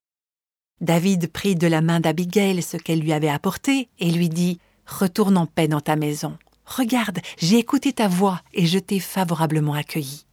David 0.81 1.31
prit 1.31 1.55
de 1.55 1.67
la 1.67 1.81
main 1.81 1.99
d'Abigail 1.99 2.61
ce 2.61 2.77
qu'elle 2.77 2.99
lui 2.99 3.13
avait 3.13 3.29
apporté 3.29 3.89
et 3.99 4.11
lui 4.11 4.29
dit 4.29 4.59
Retourne 4.85 5.37
en 5.37 5.45
paix 5.45 5.67
dans 5.67 5.81
ta 5.81 5.95
maison. 5.95 6.37
Regarde, 6.65 7.19
j'ai 7.37 7.57
écouté 7.57 7.93
ta 7.93 8.07
voix 8.07 8.41
et 8.53 8.65
je 8.65 8.79
t'ai 8.79 8.99
favorablement 8.99 9.73
accueilli. 9.73 10.25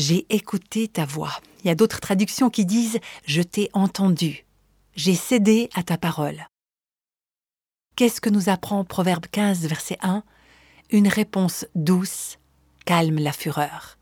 J'ai 0.00 0.24
écouté 0.30 0.88
ta 0.88 1.04
voix. 1.04 1.38
Il 1.62 1.66
y 1.66 1.70
a 1.70 1.74
d'autres 1.74 2.00
traductions 2.00 2.48
qui 2.48 2.64
disent 2.64 3.00
Je 3.26 3.42
t'ai 3.42 3.68
entendu. 3.74 4.46
J'ai 4.94 5.14
cédé 5.14 5.68
à 5.74 5.82
ta 5.82 5.98
parole. 5.98 6.46
Qu'est-ce 7.96 8.22
que 8.22 8.30
nous 8.30 8.48
apprend 8.48 8.82
Proverbe 8.82 9.26
15, 9.30 9.66
verset 9.66 9.98
1 10.00 10.22
Une 10.88 11.06
réponse 11.06 11.66
douce 11.74 12.38
calme 12.86 13.18
la 13.18 13.34
fureur, 13.34 13.98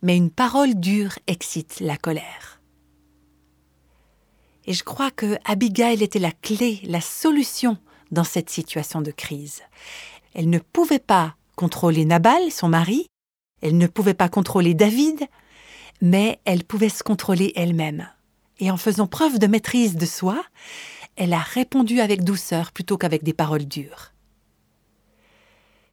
mais 0.00 0.16
une 0.16 0.30
parole 0.30 0.74
dure 0.74 1.18
excite 1.26 1.80
la 1.80 1.98
colère. 1.98 2.62
Et 4.64 4.72
je 4.72 4.82
crois 4.82 5.10
que 5.10 5.36
Abigail 5.44 6.02
était 6.02 6.18
la 6.18 6.32
clé, 6.32 6.80
la 6.84 7.02
solution 7.02 7.76
dans 8.10 8.24
cette 8.24 8.48
situation 8.48 9.02
de 9.02 9.10
crise. 9.10 9.60
Elle 10.32 10.48
ne 10.48 10.58
pouvait 10.58 10.98
pas 10.98 11.36
contrôler 11.54 12.06
Nabal, 12.06 12.50
son 12.50 12.70
mari, 12.70 13.08
elle 13.60 13.76
ne 13.76 13.86
pouvait 13.86 14.14
pas 14.14 14.28
contrôler 14.28 14.74
David, 14.74 15.26
mais 16.00 16.40
elle 16.44 16.64
pouvait 16.64 16.88
se 16.88 17.02
contrôler 17.02 17.52
elle-même. 17.56 18.08
Et 18.60 18.70
en 18.70 18.76
faisant 18.76 19.06
preuve 19.06 19.38
de 19.38 19.46
maîtrise 19.46 19.96
de 19.96 20.06
soi, 20.06 20.42
elle 21.16 21.32
a 21.32 21.38
répondu 21.38 22.00
avec 22.00 22.24
douceur 22.24 22.72
plutôt 22.72 22.96
qu'avec 22.96 23.24
des 23.24 23.32
paroles 23.32 23.66
dures. 23.66 24.12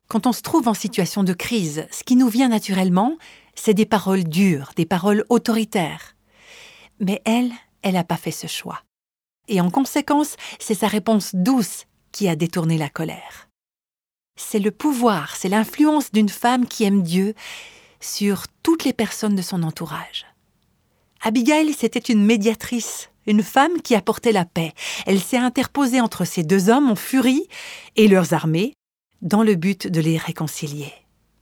Quand 0.07 0.27
on 0.27 0.33
se 0.33 0.41
trouve 0.41 0.67
en 0.67 0.75
situation 0.75 1.23
de 1.23 1.33
crise, 1.33 1.87
ce 1.91 2.03
qui 2.03 2.15
nous 2.15 2.29
vient 2.29 2.49
naturellement, 2.49 3.17
c'est 3.55 3.73
des 3.73 3.87
paroles 3.87 4.23
dures, 4.23 4.71
des 4.75 4.85
paroles 4.85 5.25
autoritaires. 5.29 6.15
Mais 6.99 7.21
elle, 7.25 7.51
elle 7.81 7.95
n'a 7.95 8.03
pas 8.03 8.17
fait 8.17 8.31
ce 8.31 8.47
choix. 8.47 8.81
Et 9.47 9.61
en 9.61 9.71
conséquence, 9.71 10.35
c'est 10.59 10.75
sa 10.75 10.87
réponse 10.87 11.33
douce 11.33 11.85
qui 12.11 12.27
a 12.27 12.35
détourné 12.35 12.77
la 12.77 12.89
colère 12.89 13.44
c'est 14.35 14.59
le 14.59 14.71
pouvoir, 14.71 15.35
c'est 15.35 15.49
l'influence 15.49 16.11
d'une 16.11 16.29
femme 16.29 16.65
qui 16.65 16.83
aime 16.83 17.03
Dieu 17.03 17.33
sur 17.99 18.45
toutes 18.63 18.83
les 18.83 18.93
personnes 18.93 19.35
de 19.35 19.41
son 19.41 19.63
entourage. 19.63 20.25
Abigail, 21.21 21.73
c'était 21.73 21.99
une 21.99 22.23
médiatrice, 22.23 23.09
une 23.25 23.43
femme 23.43 23.81
qui 23.81 23.95
apportait 23.95 24.31
la 24.31 24.45
paix. 24.45 24.73
Elle 25.05 25.19
s'est 25.19 25.37
interposée 25.37 26.01
entre 26.01 26.25
ces 26.25 26.43
deux 26.43 26.69
hommes 26.69 26.89
en 26.89 26.95
furie 26.95 27.47
et 27.95 28.07
leurs 28.07 28.33
armées 28.33 28.73
dans 29.21 29.43
le 29.43 29.55
but 29.55 29.87
de 29.87 30.01
les 30.01 30.17
réconcilier. 30.17 30.93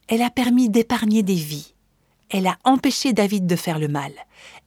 Elle 0.07 0.21
a 0.21 0.29
permis 0.29 0.69
d'épargner 0.69 1.23
des 1.23 1.35
vies. 1.35 1.73
Elle 2.29 2.47
a 2.47 2.57
empêché 2.63 3.13
David 3.13 3.45
de 3.45 3.55
faire 3.55 3.79
le 3.79 3.87
mal. 3.87 4.13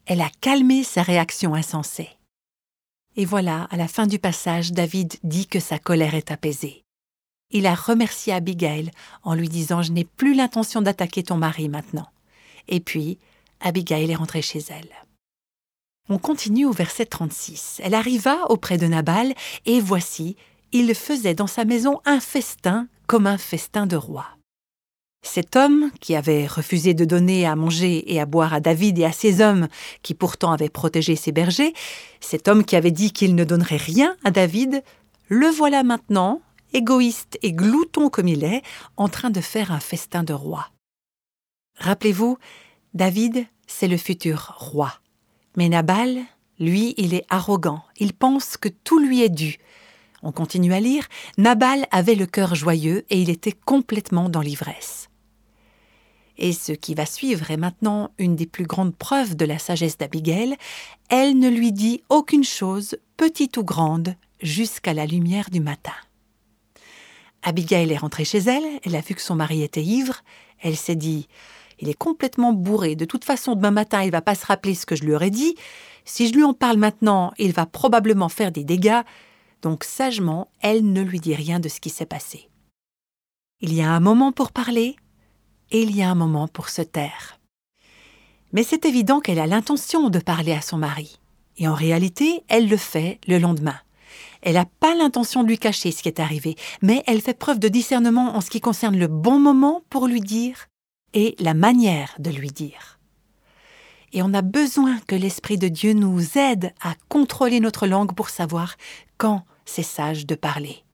Elle 0.06 0.20
a 0.20 0.30
calmé 0.40 0.84
sa 0.84 1.02
réaction 1.02 1.54
insensée. 1.54 2.10
Et 3.16 3.24
voilà, 3.24 3.66
à 3.70 3.76
la 3.76 3.88
fin 3.88 4.06
du 4.06 4.18
passage, 4.18 4.72
David 4.72 5.14
dit 5.22 5.46
que 5.46 5.60
sa 5.60 5.78
colère 5.78 6.14
est 6.14 6.30
apaisée. 6.30 6.85
Il 7.50 7.66
a 7.66 7.74
remercié 7.74 8.32
Abigail 8.32 8.90
en 9.22 9.34
lui 9.34 9.48
disant 9.48 9.82
Je 9.82 9.92
n'ai 9.92 10.04
plus 10.04 10.34
l'intention 10.34 10.82
d'attaquer 10.82 11.22
ton 11.22 11.36
mari 11.36 11.68
maintenant. 11.68 12.08
Et 12.68 12.80
puis, 12.80 13.18
Abigail 13.60 14.10
est 14.10 14.16
rentrée 14.16 14.42
chez 14.42 14.60
elle. 14.68 14.90
On 16.08 16.18
continue 16.18 16.66
au 16.66 16.72
verset 16.72 17.06
36. 17.06 17.80
Elle 17.82 17.94
arriva 17.94 18.48
auprès 18.48 18.78
de 18.78 18.86
Nabal, 18.86 19.34
et 19.64 19.80
voici, 19.80 20.36
il 20.72 20.94
faisait 20.94 21.34
dans 21.34 21.46
sa 21.46 21.64
maison 21.64 22.00
un 22.04 22.20
festin 22.20 22.86
comme 23.06 23.26
un 23.26 23.38
festin 23.38 23.86
de 23.86 23.96
roi. 23.96 24.26
Cet 25.22 25.56
homme, 25.56 25.90
qui 26.00 26.14
avait 26.14 26.46
refusé 26.46 26.94
de 26.94 27.04
donner 27.04 27.46
à 27.46 27.56
manger 27.56 28.12
et 28.12 28.20
à 28.20 28.26
boire 28.26 28.54
à 28.54 28.60
David 28.60 28.98
et 29.00 29.04
à 29.04 29.10
ses 29.10 29.40
hommes, 29.40 29.66
qui 30.02 30.14
pourtant 30.14 30.52
avaient 30.52 30.68
protégé 30.68 31.16
ses 31.16 31.32
bergers, 31.32 31.74
cet 32.20 32.46
homme 32.46 32.64
qui 32.64 32.76
avait 32.76 32.92
dit 32.92 33.12
qu'il 33.12 33.34
ne 33.34 33.44
donnerait 33.44 33.76
rien 33.76 34.16
à 34.22 34.30
David, 34.30 34.84
le 35.28 35.48
voilà 35.48 35.82
maintenant, 35.82 36.40
égoïste 36.72 37.38
et 37.42 37.52
glouton 37.52 38.10
comme 38.10 38.28
il 38.28 38.44
est, 38.44 38.62
en 38.96 39.08
train 39.08 39.30
de 39.30 39.40
faire 39.40 39.72
un 39.72 39.80
festin 39.80 40.22
de 40.22 40.32
roi. 40.32 40.70
Rappelez-vous, 41.78 42.38
David, 42.94 43.46
c'est 43.66 43.88
le 43.88 43.96
futur 43.96 44.54
roi. 44.58 44.94
Mais 45.56 45.68
Nabal, 45.68 46.18
lui, 46.58 46.94
il 46.96 47.14
est 47.14 47.26
arrogant, 47.28 47.82
il 47.98 48.12
pense 48.12 48.56
que 48.56 48.68
tout 48.68 48.98
lui 48.98 49.22
est 49.22 49.28
dû. 49.28 49.58
On 50.22 50.32
continue 50.32 50.72
à 50.72 50.80
lire, 50.80 51.06
Nabal 51.38 51.86
avait 51.90 52.14
le 52.14 52.26
cœur 52.26 52.54
joyeux 52.54 53.04
et 53.10 53.20
il 53.20 53.30
était 53.30 53.52
complètement 53.52 54.28
dans 54.28 54.40
l'ivresse. 54.40 55.08
Et 56.38 56.52
ce 56.52 56.72
qui 56.72 56.94
va 56.94 57.06
suivre 57.06 57.50
est 57.50 57.56
maintenant 57.56 58.10
une 58.18 58.36
des 58.36 58.46
plus 58.46 58.66
grandes 58.66 58.94
preuves 58.94 59.36
de 59.36 59.44
la 59.44 59.58
sagesse 59.58 59.98
d'Abigail. 59.98 60.56
Elle 61.08 61.38
ne 61.38 61.48
lui 61.48 61.72
dit 61.72 62.02
aucune 62.08 62.44
chose, 62.44 62.96
petite 63.16 63.56
ou 63.56 63.64
grande, 63.64 64.16
jusqu'à 64.42 64.92
la 64.92 65.06
lumière 65.06 65.48
du 65.50 65.60
matin. 65.60 65.94
Abigail 67.46 67.92
est 67.92 67.96
rentrée 67.96 68.24
chez 68.24 68.38
elle, 68.38 68.64
elle 68.82 68.96
a 68.96 69.00
vu 69.00 69.14
que 69.14 69.22
son 69.22 69.36
mari 69.36 69.62
était 69.62 69.82
ivre, 69.82 70.22
elle 70.60 70.74
s'est 70.74 70.96
dit 70.96 71.28
Il 71.78 71.88
est 71.88 71.94
complètement 71.94 72.52
bourré, 72.52 72.96
de 72.96 73.04
toute 73.04 73.24
façon 73.24 73.54
demain 73.54 73.70
matin 73.70 74.02
il 74.02 74.10
va 74.10 74.20
pas 74.20 74.34
se 74.34 74.44
rappeler 74.44 74.74
ce 74.74 74.84
que 74.84 74.96
je 74.96 75.04
lui 75.04 75.14
aurais 75.14 75.30
dit, 75.30 75.54
si 76.04 76.26
je 76.26 76.34
lui 76.34 76.42
en 76.42 76.54
parle 76.54 76.76
maintenant, 76.76 77.32
il 77.38 77.52
va 77.52 77.64
probablement 77.64 78.28
faire 78.28 78.50
des 78.50 78.64
dégâts, 78.64 79.00
donc 79.62 79.84
sagement, 79.84 80.48
elle 80.60 80.92
ne 80.92 81.02
lui 81.02 81.20
dit 81.20 81.36
rien 81.36 81.60
de 81.60 81.68
ce 81.68 81.78
qui 81.78 81.88
s'est 81.88 82.04
passé. 82.04 82.48
Il 83.60 83.72
y 83.72 83.80
a 83.80 83.92
un 83.92 84.00
moment 84.00 84.32
pour 84.32 84.50
parler 84.50 84.96
et 85.70 85.82
il 85.82 85.94
y 85.94 86.02
a 86.02 86.10
un 86.10 86.16
moment 86.16 86.48
pour 86.48 86.68
se 86.68 86.82
taire. 86.82 87.38
Mais 88.52 88.64
c'est 88.64 88.86
évident 88.86 89.20
qu'elle 89.20 89.38
a 89.38 89.46
l'intention 89.46 90.10
de 90.10 90.18
parler 90.18 90.52
à 90.52 90.62
son 90.62 90.78
mari, 90.78 91.20
et 91.58 91.68
en 91.68 91.74
réalité, 91.74 92.42
elle 92.48 92.68
le 92.68 92.76
fait 92.76 93.20
le 93.28 93.38
lendemain. 93.38 93.78
Elle 94.46 94.54
n'a 94.54 94.64
pas 94.64 94.94
l'intention 94.94 95.42
de 95.42 95.48
lui 95.48 95.58
cacher 95.58 95.90
ce 95.90 96.04
qui 96.04 96.08
est 96.08 96.20
arrivé, 96.20 96.54
mais 96.80 97.02
elle 97.08 97.20
fait 97.20 97.36
preuve 97.36 97.58
de 97.58 97.66
discernement 97.66 98.36
en 98.36 98.40
ce 98.40 98.48
qui 98.48 98.60
concerne 98.60 98.96
le 98.96 99.08
bon 99.08 99.40
moment 99.40 99.82
pour 99.90 100.06
lui 100.06 100.20
dire 100.20 100.68
et 101.14 101.34
la 101.40 101.52
manière 101.52 102.14
de 102.20 102.30
lui 102.30 102.50
dire. 102.52 103.00
Et 104.12 104.22
on 104.22 104.32
a 104.34 104.42
besoin 104.42 105.00
que 105.08 105.16
l'Esprit 105.16 105.58
de 105.58 105.66
Dieu 105.66 105.94
nous 105.94 106.38
aide 106.38 106.72
à 106.80 106.94
contrôler 107.08 107.58
notre 107.58 107.88
langue 107.88 108.14
pour 108.14 108.28
savoir 108.28 108.76
quand 109.18 109.44
c'est 109.64 109.82
sage 109.82 110.26
de 110.26 110.36
parler. 110.36 110.84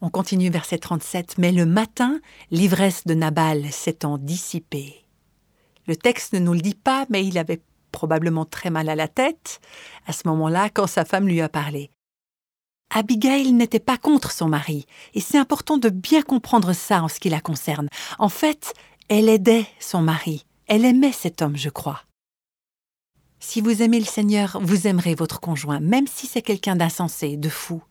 On 0.00 0.10
continue 0.10 0.50
verset 0.50 0.78
37. 0.78 1.38
Mais 1.38 1.50
le 1.50 1.66
matin, 1.66 2.20
l'ivresse 2.52 3.04
de 3.04 3.14
Nabal 3.14 3.72
s'étant 3.72 4.16
dissipée. 4.16 5.04
Le 5.88 5.96
texte 5.96 6.34
ne 6.34 6.38
nous 6.38 6.52
le 6.52 6.60
dit 6.60 6.76
pas, 6.76 7.04
mais 7.10 7.26
il 7.26 7.36
avait 7.36 7.60
probablement 7.98 8.44
très 8.44 8.70
mal 8.70 8.88
à 8.88 8.94
la 8.94 9.08
tête, 9.08 9.60
à 10.06 10.12
ce 10.12 10.28
moment-là, 10.28 10.70
quand 10.70 10.86
sa 10.86 11.04
femme 11.04 11.26
lui 11.26 11.40
a 11.40 11.48
parlé. 11.48 11.90
Abigail 12.94 13.52
n'était 13.52 13.80
pas 13.80 13.96
contre 13.98 14.30
son 14.30 14.46
mari, 14.46 14.86
et 15.14 15.20
c'est 15.20 15.36
important 15.36 15.78
de 15.78 15.88
bien 15.88 16.22
comprendre 16.22 16.72
ça 16.74 17.02
en 17.02 17.08
ce 17.08 17.18
qui 17.18 17.28
la 17.28 17.40
concerne. 17.40 17.88
En 18.20 18.28
fait, 18.28 18.72
elle 19.08 19.28
aidait 19.28 19.66
son 19.80 20.00
mari, 20.00 20.46
elle 20.68 20.84
aimait 20.84 21.10
cet 21.10 21.42
homme, 21.42 21.56
je 21.56 21.70
crois. 21.70 22.02
Si 23.40 23.60
vous 23.60 23.82
aimez 23.82 23.98
le 23.98 24.04
Seigneur, 24.04 24.58
vous 24.62 24.86
aimerez 24.86 25.16
votre 25.16 25.40
conjoint, 25.40 25.80
même 25.80 26.06
si 26.06 26.28
c'est 26.28 26.42
quelqu'un 26.42 26.76
d'insensé, 26.76 27.36
de 27.36 27.48
fou. 27.48 27.82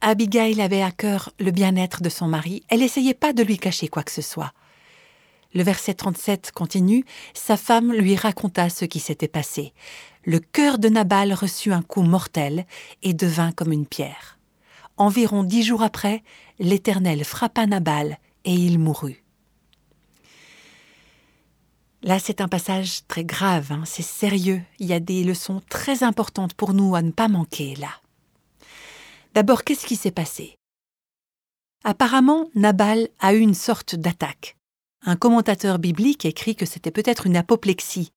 Abigail 0.00 0.62
avait 0.62 0.82
à 0.82 0.92
cœur 0.92 1.30
le 1.40 1.50
bien-être 1.50 2.02
de 2.02 2.08
son 2.08 2.28
mari, 2.28 2.62
elle 2.68 2.80
n'essayait 2.80 3.14
pas 3.14 3.32
de 3.32 3.42
lui 3.42 3.58
cacher 3.58 3.88
quoi 3.88 4.04
que 4.04 4.12
ce 4.12 4.22
soit. 4.22 4.52
Le 5.52 5.62
verset 5.62 5.94
37 5.94 6.52
continue 6.52 7.04
Sa 7.34 7.56
femme 7.56 7.92
lui 7.92 8.14
raconta 8.14 8.70
ce 8.70 8.84
qui 8.84 9.00
s'était 9.00 9.28
passé. 9.28 9.72
Le 10.24 10.38
cœur 10.38 10.78
de 10.78 10.88
Nabal 10.88 11.32
reçut 11.32 11.72
un 11.72 11.82
coup 11.82 12.02
mortel 12.02 12.66
et 13.02 13.14
devint 13.14 13.52
comme 13.52 13.72
une 13.72 13.86
pierre. 13.86 14.38
Environ 14.96 15.42
dix 15.42 15.62
jours 15.62 15.82
après, 15.82 16.22
l'Éternel 16.58 17.24
frappa 17.24 17.66
Nabal 17.66 18.18
et 18.44 18.52
il 18.52 18.78
mourut. 18.78 19.24
Là, 22.02 22.18
c'est 22.18 22.40
un 22.40 22.48
passage 22.48 23.06
très 23.08 23.24
grave, 23.24 23.72
hein, 23.72 23.82
c'est 23.84 24.02
sérieux. 24.02 24.62
Il 24.78 24.86
y 24.86 24.92
a 24.92 25.00
des 25.00 25.22
leçons 25.24 25.60
très 25.68 26.02
importantes 26.02 26.54
pour 26.54 26.74
nous 26.74 26.94
à 26.94 27.02
ne 27.02 27.10
pas 27.10 27.28
manquer 27.28 27.74
là. 27.76 27.90
D'abord, 29.34 29.64
qu'est-ce 29.64 29.86
qui 29.86 29.96
s'est 29.96 30.10
passé? 30.10 30.54
Apparemment, 31.84 32.48
Nabal 32.54 33.08
a 33.20 33.34
eu 33.34 33.38
une 33.38 33.54
sorte 33.54 33.96
d'attaque. 33.96 34.56
Un 35.06 35.16
commentateur 35.16 35.78
biblique 35.78 36.26
écrit 36.26 36.54
que 36.54 36.66
c'était 36.66 36.90
peut-être 36.90 37.26
une 37.26 37.36
apoplexie. 37.36 38.12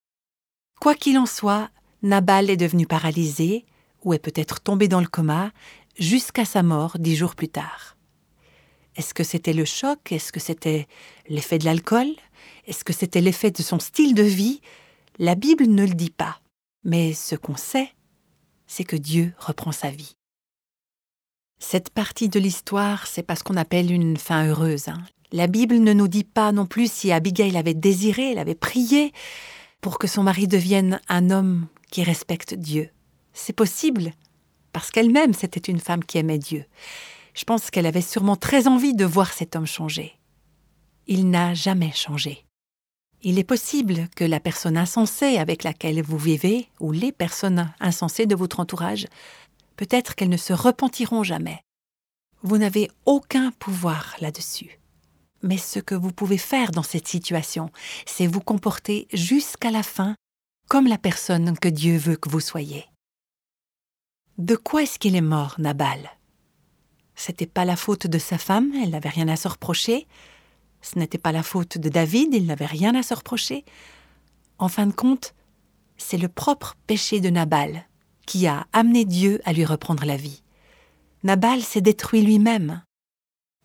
Quoi 0.82 0.96
qu'il 0.96 1.18
en 1.18 1.26
soit, 1.26 1.70
Nabal 2.02 2.50
est 2.50 2.58
devenu 2.58 2.86
paralysé, 2.86 3.66
ou 4.04 4.14
est 4.14 4.20
peut-être 4.20 4.60
tombé 4.60 4.90
dans 4.90 5.00
le 5.00 5.08
coma, 5.08 5.52
jusqu'à 5.98 6.44
sa 6.44 6.62
mort 6.62 6.98
dix 7.00 7.16
jours 7.16 7.36
plus 7.36 7.48
tard. 7.48 7.96
Est-ce 8.98 9.14
que 9.14 9.24
c'était 9.24 9.54
le 9.54 9.64
choc? 9.64 10.12
Est-ce 10.12 10.34
que 10.34 10.42
c'était 10.42 10.88
l'effet 11.30 11.58
de 11.58 11.66
l'alcool? 11.66 12.08
Est-ce 12.68 12.84
que 12.84 12.94
c'était 12.94 13.22
l'effet 13.22 13.52
de 13.52 13.64
son 13.64 13.80
style 13.80 14.14
de 14.14 14.24
vie? 14.24 14.60
La 15.20 15.36
Bible 15.36 15.66
ne 15.68 15.86
le 15.86 15.94
dit 15.94 16.10
pas. 16.10 16.42
Mais 16.84 17.14
ce 17.14 17.36
qu'on 17.36 17.56
sait, 17.56 17.94
c'est 18.68 18.84
que 18.84 18.98
Dieu 18.98 19.34
reprend 19.38 19.72
sa 19.72 19.90
vie. 19.90 20.16
Cette 21.60 21.92
partie 21.92 22.28
de 22.28 22.42
l'histoire, 22.42 23.08
c'est 23.08 23.24
pas 23.24 23.38
ce 23.38 23.44
qu'on 23.44 23.56
appelle 23.56 23.90
une 23.90 24.18
fin 24.18 24.48
heureuse. 24.48 24.90
Hein. 24.90 25.02
La 25.34 25.48
Bible 25.48 25.80
ne 25.80 25.94
nous 25.94 26.08
dit 26.08 26.24
pas 26.24 26.52
non 26.52 26.68
plus 26.68 26.92
si 26.92 27.12
Abigail 27.12 27.58
avait 27.58 27.74
désiré, 27.74 28.32
elle 28.32 28.38
avait 28.38 28.54
prié 28.54 29.12
pour 29.82 29.98
que 29.98 30.06
son 30.06 30.22
mari 30.22 30.48
devienne 30.48 31.02
un 31.10 31.32
homme 31.32 31.66
qui 31.90 32.04
respecte 32.04 32.54
Dieu. 32.54 32.92
C'est 33.34 33.52
possible, 33.52 34.12
parce 34.74 34.92
qu'elle-même, 34.92 35.34
c'était 35.34 35.72
une 35.72 35.80
femme 35.80 36.04
qui 36.04 36.20
aimait 36.20 36.38
Dieu. 36.38 36.66
Je 37.34 37.46
pense 37.46 37.72
qu'elle 37.72 37.88
avait 37.88 38.02
sûrement 38.02 38.36
très 38.36 38.68
envie 38.68 38.94
de 38.94 39.06
voir 39.06 39.34
cet 39.34 39.56
homme 39.56 39.66
changer. 39.66 40.14
Il 41.08 41.32
n'a 41.32 41.56
jamais 41.56 41.92
changé. 41.92 42.46
Il 43.24 43.40
est 43.40 43.44
possible 43.44 44.10
que 44.16 44.24
la 44.24 44.40
personne 44.40 44.78
insensée 44.78 45.38
avec 45.38 45.64
laquelle 45.64 46.04
vous 46.04 46.20
vivez, 46.20 46.68
ou 46.80 46.92
les 46.92 47.12
personnes 47.12 47.74
insensées 47.80 48.28
de 48.28 48.36
votre 48.36 48.60
entourage, 48.60 49.08
peut-être 49.78 50.14
qu'elles 50.14 50.30
ne 50.30 50.38
se 50.38 50.54
repentiront 50.54 51.24
jamais. 51.24 51.60
Vous 52.44 52.60
n'avez 52.60 52.92
aucun 53.08 53.50
pouvoir 53.58 54.16
là-dessus. 54.22 54.78
Mais 55.44 55.58
ce 55.58 55.80
que 55.80 55.94
vous 55.94 56.12
pouvez 56.12 56.38
faire 56.38 56.72
dans 56.72 56.84
cette 56.84 57.08
situation, 57.08 57.70
c'est 58.06 58.28
vous 58.28 58.40
comporter 58.40 59.08
jusqu'à 59.14 59.72
la 59.72 59.84
fin 59.84 60.16
comme 60.70 60.88
la 60.88 60.98
personne 60.98 61.58
que 61.58 61.68
Dieu 61.68 61.98
veut 61.98 62.16
que 62.16 62.30
vous 62.30 62.40
soyez. 62.40 62.86
De 64.38 64.56
quoi 64.56 64.84
est-ce 64.84 64.98
qu'il 64.98 65.16
est 65.16 65.22
mort, 65.22 65.56
Nabal? 65.60 66.10
C'était 67.16 67.46
pas 67.46 67.66
la 67.66 67.76
faute 67.76 68.08
de 68.08 68.18
sa 68.18 68.38
femme, 68.38 68.72
elle 68.82 68.90
n'avait 68.90 69.10
rien 69.10 69.28
à 69.28 69.36
se 69.36 69.48
reprocher. 69.48 70.08
Ce 70.82 70.98
n'était 70.98 71.18
pas 71.18 71.32
la 71.32 71.44
faute 71.44 71.78
de 71.78 71.90
David, 71.90 72.34
il 72.34 72.46
n'avait 72.46 72.66
rien 72.66 72.96
à 72.96 73.04
se 73.04 73.14
reprocher. 73.14 73.66
En 74.58 74.70
fin 74.70 74.88
de 74.88 74.94
compte, 74.94 75.36
c'est 75.98 76.18
le 76.18 76.30
propre 76.30 76.76
péché 76.88 77.20
de 77.20 77.30
Nabal 77.30 77.86
qui 78.26 78.48
a 78.48 78.66
amené 78.74 79.06
Dieu 79.06 79.42
à 79.46 79.54
lui 79.54 79.66
reprendre 79.66 80.06
la 80.06 80.18
vie. 80.18 80.42
Nabal 81.24 81.62
s'est 81.62 81.82
détruit 81.82 82.22
lui-même. 82.22 82.82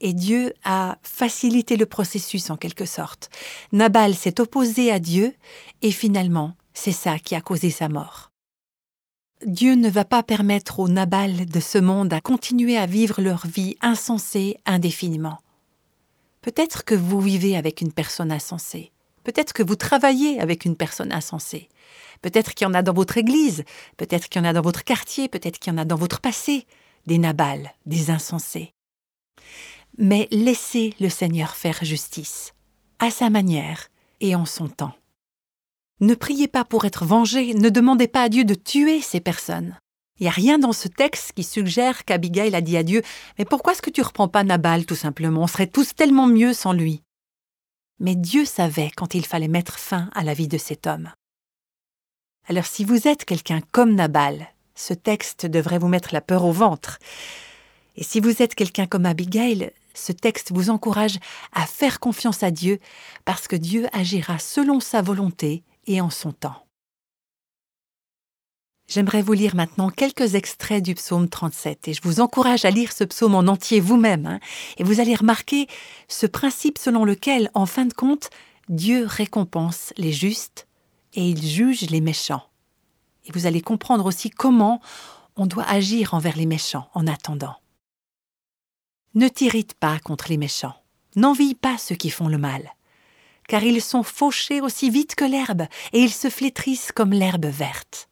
Et 0.00 0.12
Dieu 0.12 0.52
a 0.64 0.98
facilité 1.02 1.76
le 1.76 1.86
processus 1.86 2.50
en 2.50 2.56
quelque 2.56 2.84
sorte. 2.84 3.30
Nabal 3.72 4.14
s'est 4.14 4.40
opposé 4.40 4.92
à 4.92 4.98
Dieu 4.98 5.34
et 5.82 5.90
finalement, 5.90 6.54
c'est 6.72 6.92
ça 6.92 7.18
qui 7.18 7.34
a 7.34 7.40
causé 7.40 7.70
sa 7.70 7.88
mort. 7.88 8.30
Dieu 9.44 9.74
ne 9.74 9.88
va 9.88 10.04
pas 10.04 10.22
permettre 10.22 10.80
aux 10.80 10.88
Nabal 10.88 11.46
de 11.46 11.60
ce 11.60 11.78
monde 11.78 12.12
à 12.12 12.20
continuer 12.20 12.76
à 12.76 12.86
vivre 12.86 13.20
leur 13.20 13.46
vie 13.46 13.76
insensée 13.80 14.56
indéfiniment. 14.66 15.38
Peut-être 16.40 16.84
que 16.84 16.94
vous 16.94 17.20
vivez 17.20 17.56
avec 17.56 17.80
une 17.80 17.92
personne 17.92 18.32
insensée. 18.32 18.92
Peut-être 19.24 19.52
que 19.52 19.62
vous 19.62 19.76
travaillez 19.76 20.40
avec 20.40 20.64
une 20.64 20.76
personne 20.76 21.12
insensée. 21.12 21.68
Peut-être 22.22 22.54
qu'il 22.54 22.66
y 22.66 22.70
en 22.70 22.74
a 22.74 22.82
dans 22.82 22.92
votre 22.92 23.18
église, 23.18 23.64
peut-être 23.96 24.28
qu'il 24.28 24.40
y 24.40 24.44
en 24.44 24.48
a 24.48 24.52
dans 24.52 24.62
votre 24.62 24.84
quartier, 24.84 25.28
peut-être 25.28 25.58
qu'il 25.58 25.72
y 25.72 25.76
en 25.76 25.78
a 25.78 25.84
dans 25.84 25.96
votre 25.96 26.20
passé, 26.20 26.66
des 27.06 27.18
Nabal, 27.18 27.74
des 27.86 28.10
insensés. 28.10 28.72
Mais 30.00 30.28
laissez 30.30 30.94
le 31.00 31.08
Seigneur 31.08 31.56
faire 31.56 31.80
justice, 31.82 32.54
à 33.00 33.10
sa 33.10 33.30
manière 33.30 33.88
et 34.20 34.36
en 34.36 34.46
son 34.46 34.68
temps. 34.68 34.94
Ne 36.00 36.14
priez 36.14 36.46
pas 36.46 36.64
pour 36.64 36.84
être 36.84 37.04
vengé, 37.04 37.52
ne 37.54 37.68
demandez 37.68 38.06
pas 38.06 38.22
à 38.22 38.28
Dieu 38.28 38.44
de 38.44 38.54
tuer 38.54 39.00
ces 39.00 39.18
personnes. 39.18 39.76
Il 40.20 40.22
n'y 40.24 40.28
a 40.28 40.32
rien 40.32 40.60
dans 40.60 40.72
ce 40.72 40.86
texte 40.86 41.32
qui 41.32 41.42
suggère 41.42 42.04
qu'Abigail 42.04 42.54
a 42.54 42.60
dit 42.60 42.76
à 42.76 42.84
Dieu 42.84 43.02
Mais 43.38 43.44
pourquoi 43.44 43.72
est-ce 43.72 43.82
que 43.82 43.90
tu 43.90 44.02
reprends 44.02 44.28
pas 44.28 44.44
Nabal 44.44 44.86
tout 44.86 44.94
simplement? 44.94 45.42
On 45.42 45.46
serait 45.48 45.66
tous 45.66 45.94
tellement 45.96 46.28
mieux 46.28 46.52
sans 46.52 46.72
lui. 46.72 47.02
Mais 47.98 48.14
Dieu 48.14 48.44
savait 48.44 48.92
quand 48.96 49.16
il 49.16 49.26
fallait 49.26 49.48
mettre 49.48 49.80
fin 49.80 50.10
à 50.14 50.22
la 50.22 50.34
vie 50.34 50.46
de 50.46 50.58
cet 50.58 50.86
homme. 50.86 51.10
Alors 52.46 52.66
si 52.66 52.84
vous 52.84 53.08
êtes 53.08 53.24
quelqu'un 53.24 53.60
comme 53.72 53.96
Nabal, 53.96 54.46
ce 54.76 54.94
texte 54.94 55.44
devrait 55.46 55.80
vous 55.80 55.88
mettre 55.88 56.14
la 56.14 56.20
peur 56.20 56.44
au 56.44 56.52
ventre. 56.52 57.00
Et 57.96 58.04
si 58.04 58.20
vous 58.20 58.42
êtes 58.42 58.54
quelqu'un 58.54 58.86
comme 58.86 59.06
Abigail, 59.06 59.72
ce 59.98 60.12
texte 60.12 60.52
vous 60.52 60.70
encourage 60.70 61.18
à 61.52 61.66
faire 61.66 62.00
confiance 62.00 62.42
à 62.42 62.50
Dieu 62.50 62.78
parce 63.24 63.48
que 63.48 63.56
Dieu 63.56 63.86
agira 63.92 64.38
selon 64.38 64.80
sa 64.80 65.02
volonté 65.02 65.64
et 65.86 66.00
en 66.00 66.10
son 66.10 66.32
temps. 66.32 66.64
J'aimerais 68.88 69.20
vous 69.20 69.34
lire 69.34 69.54
maintenant 69.54 69.90
quelques 69.90 70.34
extraits 70.34 70.82
du 70.82 70.94
psaume 70.94 71.28
37 71.28 71.88
et 71.88 71.92
je 71.92 72.00
vous 72.02 72.20
encourage 72.20 72.64
à 72.64 72.70
lire 72.70 72.90
ce 72.92 73.04
psaume 73.04 73.34
en 73.34 73.40
entier 73.40 73.80
vous-même 73.80 74.24
hein, 74.24 74.40
et 74.78 74.82
vous 74.82 75.00
allez 75.00 75.14
remarquer 75.14 75.66
ce 76.08 76.26
principe 76.26 76.78
selon 76.78 77.04
lequel, 77.04 77.50
en 77.52 77.66
fin 77.66 77.84
de 77.84 77.92
compte, 77.92 78.30
Dieu 78.70 79.04
récompense 79.04 79.92
les 79.98 80.12
justes 80.12 80.66
et 81.12 81.28
il 81.28 81.44
juge 81.44 81.90
les 81.90 82.00
méchants. 82.00 82.44
Et 83.26 83.32
vous 83.32 83.46
allez 83.46 83.60
comprendre 83.60 84.06
aussi 84.06 84.30
comment 84.30 84.80
on 85.36 85.44
doit 85.44 85.68
agir 85.68 86.14
envers 86.14 86.36
les 86.36 86.46
méchants 86.46 86.88
en 86.94 87.06
attendant. 87.06 87.56
Ne 89.14 89.28
t'irrite 89.28 89.74
pas 89.74 89.98
contre 89.98 90.26
les 90.28 90.36
méchants, 90.36 90.76
n'envie 91.16 91.54
pas 91.54 91.78
ceux 91.78 91.96
qui 91.96 92.10
font 92.10 92.28
le 92.28 92.38
mal 92.38 92.70
car 93.48 93.64
ils 93.64 93.82
sont 93.82 94.04
fauchés 94.04 94.60
aussi 94.60 94.90
vite 94.90 95.16
que 95.16 95.24
l'herbe, 95.24 95.62
et 95.92 96.00
ils 96.00 96.12
se 96.12 96.30
flétrissent 96.30 96.92
comme 96.92 97.12
l'herbe 97.12 97.46
verte. 97.46 98.08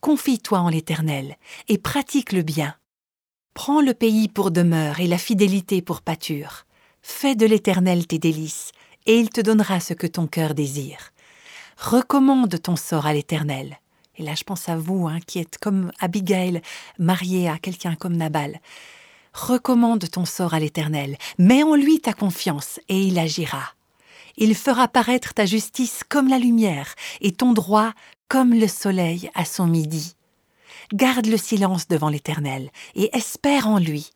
Confie-toi 0.00 0.60
en 0.60 0.68
l'Éternel, 0.68 1.36
et 1.66 1.78
pratique 1.78 2.32
le 2.32 2.42
bien. 2.42 2.76
Prends 3.54 3.80
le 3.80 3.94
pays 3.94 4.28
pour 4.28 4.50
demeure 4.50 5.00
et 5.00 5.06
la 5.06 5.18
fidélité 5.18 5.80
pour 5.80 6.02
pâture. 6.02 6.66
Fais 7.02 7.34
de 7.34 7.46
l'Éternel 7.46 8.06
tes 8.06 8.18
délices, 8.18 8.72
et 9.06 9.18
il 9.18 9.30
te 9.30 9.40
donnera 9.40 9.80
ce 9.80 9.94
que 9.94 10.06
ton 10.06 10.26
cœur 10.26 10.54
désire. 10.54 11.12
Recommande 11.78 12.60
ton 12.60 12.76
sort 12.76 13.06
à 13.06 13.14
l'Éternel. 13.14 13.78
Et 14.16 14.22
là, 14.22 14.34
je 14.34 14.44
pense 14.44 14.68
à 14.68 14.76
vous, 14.76 15.08
hein, 15.08 15.18
qui 15.26 15.38
êtes 15.38 15.58
comme 15.58 15.90
Abigail, 16.00 16.60
mariée 16.98 17.48
à 17.48 17.58
quelqu'un 17.58 17.96
comme 17.96 18.16
Nabal. 18.16 18.60
Recommande 19.34 20.08
ton 20.08 20.24
sort 20.24 20.54
à 20.54 20.60
l'Éternel, 20.60 21.18
mets 21.38 21.64
en 21.64 21.74
lui 21.74 22.00
ta 22.00 22.12
confiance, 22.12 22.78
et 22.88 23.02
il 23.02 23.18
agira. 23.18 23.74
Il 24.36 24.54
fera 24.54 24.88
paraître 24.88 25.34
ta 25.34 25.44
justice 25.44 26.02
comme 26.08 26.28
la 26.28 26.38
lumière 26.38 26.94
et 27.20 27.32
ton 27.32 27.52
droit 27.52 27.92
comme 28.28 28.54
le 28.54 28.68
soleil 28.68 29.30
à 29.34 29.44
son 29.44 29.66
midi. 29.66 30.14
Garde 30.92 31.26
le 31.26 31.36
silence 31.36 31.88
devant 31.88 32.08
l'Éternel 32.08 32.70
et 32.94 33.10
espère 33.16 33.68
en 33.68 33.78
lui. 33.78 34.10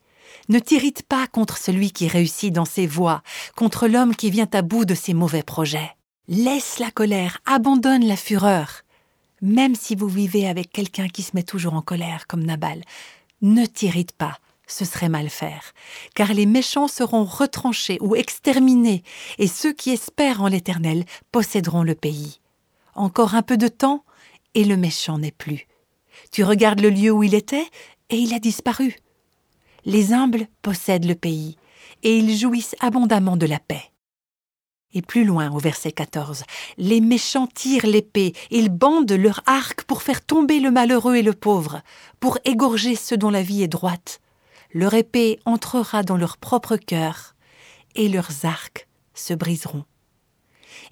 Ne 0.48 0.58
t'irrite 0.58 1.02
pas 1.02 1.26
contre 1.26 1.58
celui 1.58 1.90
qui 1.90 2.08
réussit 2.08 2.52
dans 2.52 2.64
ses 2.64 2.86
voies, 2.86 3.22
contre 3.56 3.88
l'homme 3.88 4.14
qui 4.14 4.30
vient 4.30 4.48
à 4.52 4.62
bout 4.62 4.84
de 4.84 4.94
ses 4.94 5.14
mauvais 5.14 5.42
projets. 5.42 5.90
Laisse 6.28 6.78
la 6.78 6.90
colère, 6.90 7.38
abandonne 7.46 8.06
la 8.06 8.16
fureur. 8.16 8.82
Même 9.40 9.74
si 9.74 9.94
vous 9.94 10.08
vivez 10.08 10.48
avec 10.48 10.70
quelqu'un 10.70 11.08
qui 11.08 11.22
se 11.22 11.30
met 11.34 11.42
toujours 11.42 11.74
en 11.74 11.82
colère 11.82 12.26
comme 12.26 12.44
Nabal, 12.44 12.82
ne 13.40 13.64
t'irrite 13.66 14.12
pas, 14.12 14.38
ce 14.68 14.84
serait 14.84 15.08
mal 15.08 15.30
faire, 15.30 15.72
car 16.14 16.32
les 16.32 16.46
méchants 16.46 16.88
seront 16.88 17.24
retranchés 17.24 17.98
ou 18.00 18.14
exterminés, 18.14 19.02
et 19.38 19.48
ceux 19.48 19.72
qui 19.72 19.90
espèrent 19.90 20.42
en 20.42 20.48
l'Éternel 20.48 21.04
posséderont 21.32 21.82
le 21.82 21.94
pays. 21.94 22.40
Encore 22.94 23.34
un 23.34 23.42
peu 23.42 23.56
de 23.56 23.68
temps, 23.68 24.04
et 24.54 24.64
le 24.64 24.76
méchant 24.76 25.18
n'est 25.18 25.32
plus. 25.32 25.66
Tu 26.30 26.44
regardes 26.44 26.80
le 26.80 26.90
lieu 26.90 27.10
où 27.10 27.22
il 27.22 27.34
était, 27.34 27.66
et 28.10 28.16
il 28.16 28.34
a 28.34 28.38
disparu. 28.38 28.96
Les 29.84 30.12
humbles 30.12 30.46
possèdent 30.62 31.06
le 31.06 31.14
pays, 31.14 31.56
et 32.02 32.16
ils 32.18 32.36
jouissent 32.36 32.76
abondamment 32.80 33.36
de 33.36 33.46
la 33.46 33.58
paix. 33.58 33.90
Et 34.94 35.02
plus 35.02 35.24
loin, 35.24 35.50
au 35.50 35.58
verset 35.58 35.92
14, 35.92 36.44
les 36.78 37.00
méchants 37.00 37.46
tirent 37.46 37.86
l'épée, 37.86 38.32
ils 38.50 38.70
bandent 38.70 39.12
leur 39.12 39.42
arc 39.46 39.84
pour 39.84 40.02
faire 40.02 40.24
tomber 40.24 40.60
le 40.60 40.70
malheureux 40.70 41.16
et 41.16 41.22
le 41.22 41.34
pauvre, 41.34 41.82
pour 42.20 42.38
égorger 42.44 42.96
ceux 42.96 43.16
dont 43.16 43.30
la 43.30 43.42
vie 43.42 43.62
est 43.62 43.68
droite 43.68 44.20
leur 44.72 44.94
épée 44.94 45.38
entrera 45.44 46.02
dans 46.02 46.16
leur 46.16 46.36
propre 46.36 46.76
cœur, 46.76 47.34
et 47.94 48.08
leurs 48.08 48.44
arcs 48.44 48.86
se 49.14 49.34
briseront. 49.34 49.84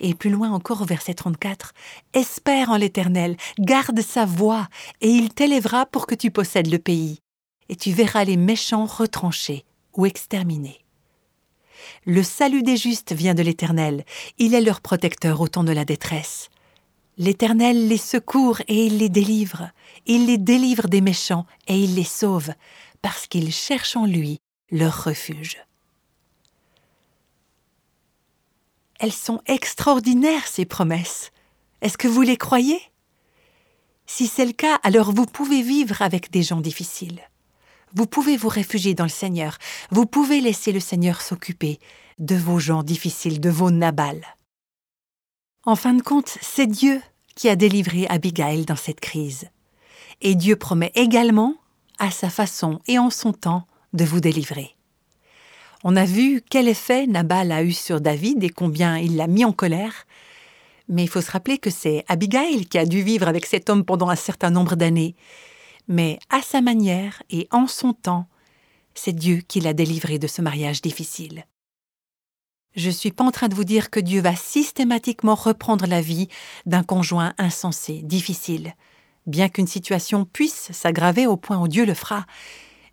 Et 0.00 0.14
plus 0.14 0.30
loin 0.30 0.50
encore 0.50 0.82
au 0.82 0.84
verset 0.84 1.14
34, 1.14 1.72
Espère 2.12 2.70
en 2.70 2.76
l'Éternel, 2.76 3.36
garde 3.58 4.00
sa 4.00 4.24
voix, 4.24 4.68
et 5.00 5.10
il 5.10 5.32
t'élèvera 5.32 5.86
pour 5.86 6.06
que 6.06 6.14
tu 6.14 6.30
possèdes 6.30 6.70
le 6.70 6.78
pays, 6.78 7.20
et 7.68 7.76
tu 7.76 7.92
verras 7.92 8.24
les 8.24 8.36
méchants 8.36 8.86
retranchés 8.86 9.64
ou 9.94 10.06
exterminés. 10.06 10.84
Le 12.04 12.22
salut 12.22 12.62
des 12.62 12.76
justes 12.76 13.12
vient 13.12 13.34
de 13.34 13.42
l'Éternel. 13.42 14.04
Il 14.38 14.54
est 14.54 14.60
leur 14.60 14.80
protecteur 14.80 15.40
au 15.40 15.48
temps 15.48 15.64
de 15.64 15.72
la 15.72 15.84
détresse. 15.84 16.50
L'Éternel 17.18 17.88
les 17.88 17.96
secourt 17.96 18.60
et 18.68 18.86
il 18.86 18.98
les 18.98 19.08
délivre. 19.08 19.70
Il 20.06 20.26
les 20.26 20.38
délivre 20.38 20.88
des 20.88 21.00
méchants 21.00 21.46
et 21.66 21.78
il 21.78 21.94
les 21.94 22.04
sauve, 22.04 22.52
parce 23.06 23.28
qu'ils 23.28 23.52
cherchent 23.52 23.94
en 23.94 24.04
lui 24.04 24.40
leur 24.72 25.04
refuge. 25.04 25.58
Elles 28.98 29.12
sont 29.12 29.40
extraordinaires, 29.46 30.48
ces 30.48 30.64
promesses. 30.64 31.30
Est-ce 31.82 31.98
que 31.98 32.08
vous 32.08 32.22
les 32.22 32.36
croyez? 32.36 32.80
Si 34.06 34.26
c'est 34.26 34.44
le 34.44 34.52
cas, 34.52 34.80
alors 34.82 35.12
vous 35.12 35.26
pouvez 35.26 35.62
vivre 35.62 36.02
avec 36.02 36.32
des 36.32 36.42
gens 36.42 36.60
difficiles. 36.60 37.20
Vous 37.94 38.06
pouvez 38.06 38.36
vous 38.36 38.48
réfugier 38.48 38.94
dans 38.94 39.04
le 39.04 39.08
Seigneur. 39.08 39.56
Vous 39.92 40.06
pouvez 40.06 40.40
laisser 40.40 40.72
le 40.72 40.80
Seigneur 40.80 41.20
s'occuper 41.22 41.78
de 42.18 42.34
vos 42.34 42.58
gens 42.58 42.82
difficiles, 42.82 43.38
de 43.38 43.50
vos 43.50 43.70
nabals. 43.70 44.26
En 45.64 45.76
fin 45.76 45.94
de 45.94 46.02
compte, 46.02 46.38
c'est 46.40 46.66
Dieu 46.66 47.00
qui 47.36 47.48
a 47.48 47.54
délivré 47.54 48.08
Abigail 48.08 48.64
dans 48.64 48.74
cette 48.74 48.98
crise. 48.98 49.48
Et 50.22 50.34
Dieu 50.34 50.56
promet 50.56 50.90
également, 50.96 51.54
à 51.98 52.10
sa 52.10 52.30
façon 52.30 52.80
et 52.86 52.98
en 52.98 53.10
son 53.10 53.32
temps, 53.32 53.66
de 53.92 54.04
vous 54.04 54.20
délivrer. 54.20 54.76
On 55.84 55.96
a 55.96 56.04
vu 56.04 56.42
quel 56.48 56.68
effet 56.68 57.06
Nabal 57.06 57.52
a 57.52 57.62
eu 57.62 57.72
sur 57.72 58.00
David 58.00 58.42
et 58.44 58.50
combien 58.50 58.98
il 58.98 59.16
l'a 59.16 59.26
mis 59.26 59.44
en 59.44 59.52
colère. 59.52 60.06
Mais 60.88 61.04
il 61.04 61.08
faut 61.08 61.20
se 61.20 61.30
rappeler 61.30 61.58
que 61.58 61.70
c'est 61.70 62.04
Abigail 62.08 62.66
qui 62.66 62.78
a 62.78 62.86
dû 62.86 63.02
vivre 63.02 63.28
avec 63.28 63.46
cet 63.46 63.70
homme 63.70 63.84
pendant 63.84 64.08
un 64.08 64.16
certain 64.16 64.50
nombre 64.50 64.76
d'années. 64.76 65.14
Mais 65.88 66.18
à 66.30 66.42
sa 66.42 66.60
manière 66.60 67.22
et 67.30 67.48
en 67.50 67.66
son 67.66 67.92
temps, 67.92 68.26
c'est 68.94 69.12
Dieu 69.12 69.42
qui 69.46 69.60
l'a 69.60 69.74
délivré 69.74 70.18
de 70.18 70.26
ce 70.26 70.42
mariage 70.42 70.82
difficile. 70.82 71.44
Je 72.74 72.88
ne 72.88 72.92
suis 72.92 73.12
pas 73.12 73.24
en 73.24 73.30
train 73.30 73.48
de 73.48 73.54
vous 73.54 73.64
dire 73.64 73.90
que 73.90 74.00
Dieu 74.00 74.20
va 74.20 74.36
systématiquement 74.36 75.34
reprendre 75.34 75.86
la 75.86 76.00
vie 76.00 76.28
d'un 76.66 76.82
conjoint 76.82 77.32
insensé, 77.38 78.02
difficile, 78.02 78.74
bien 79.26 79.48
qu'une 79.48 79.66
situation 79.66 80.24
puisse 80.24 80.70
s'aggraver 80.72 81.26
au 81.26 81.36
point 81.36 81.58
où 81.58 81.68
Dieu 81.68 81.84
le 81.84 81.94
fera. 81.94 82.26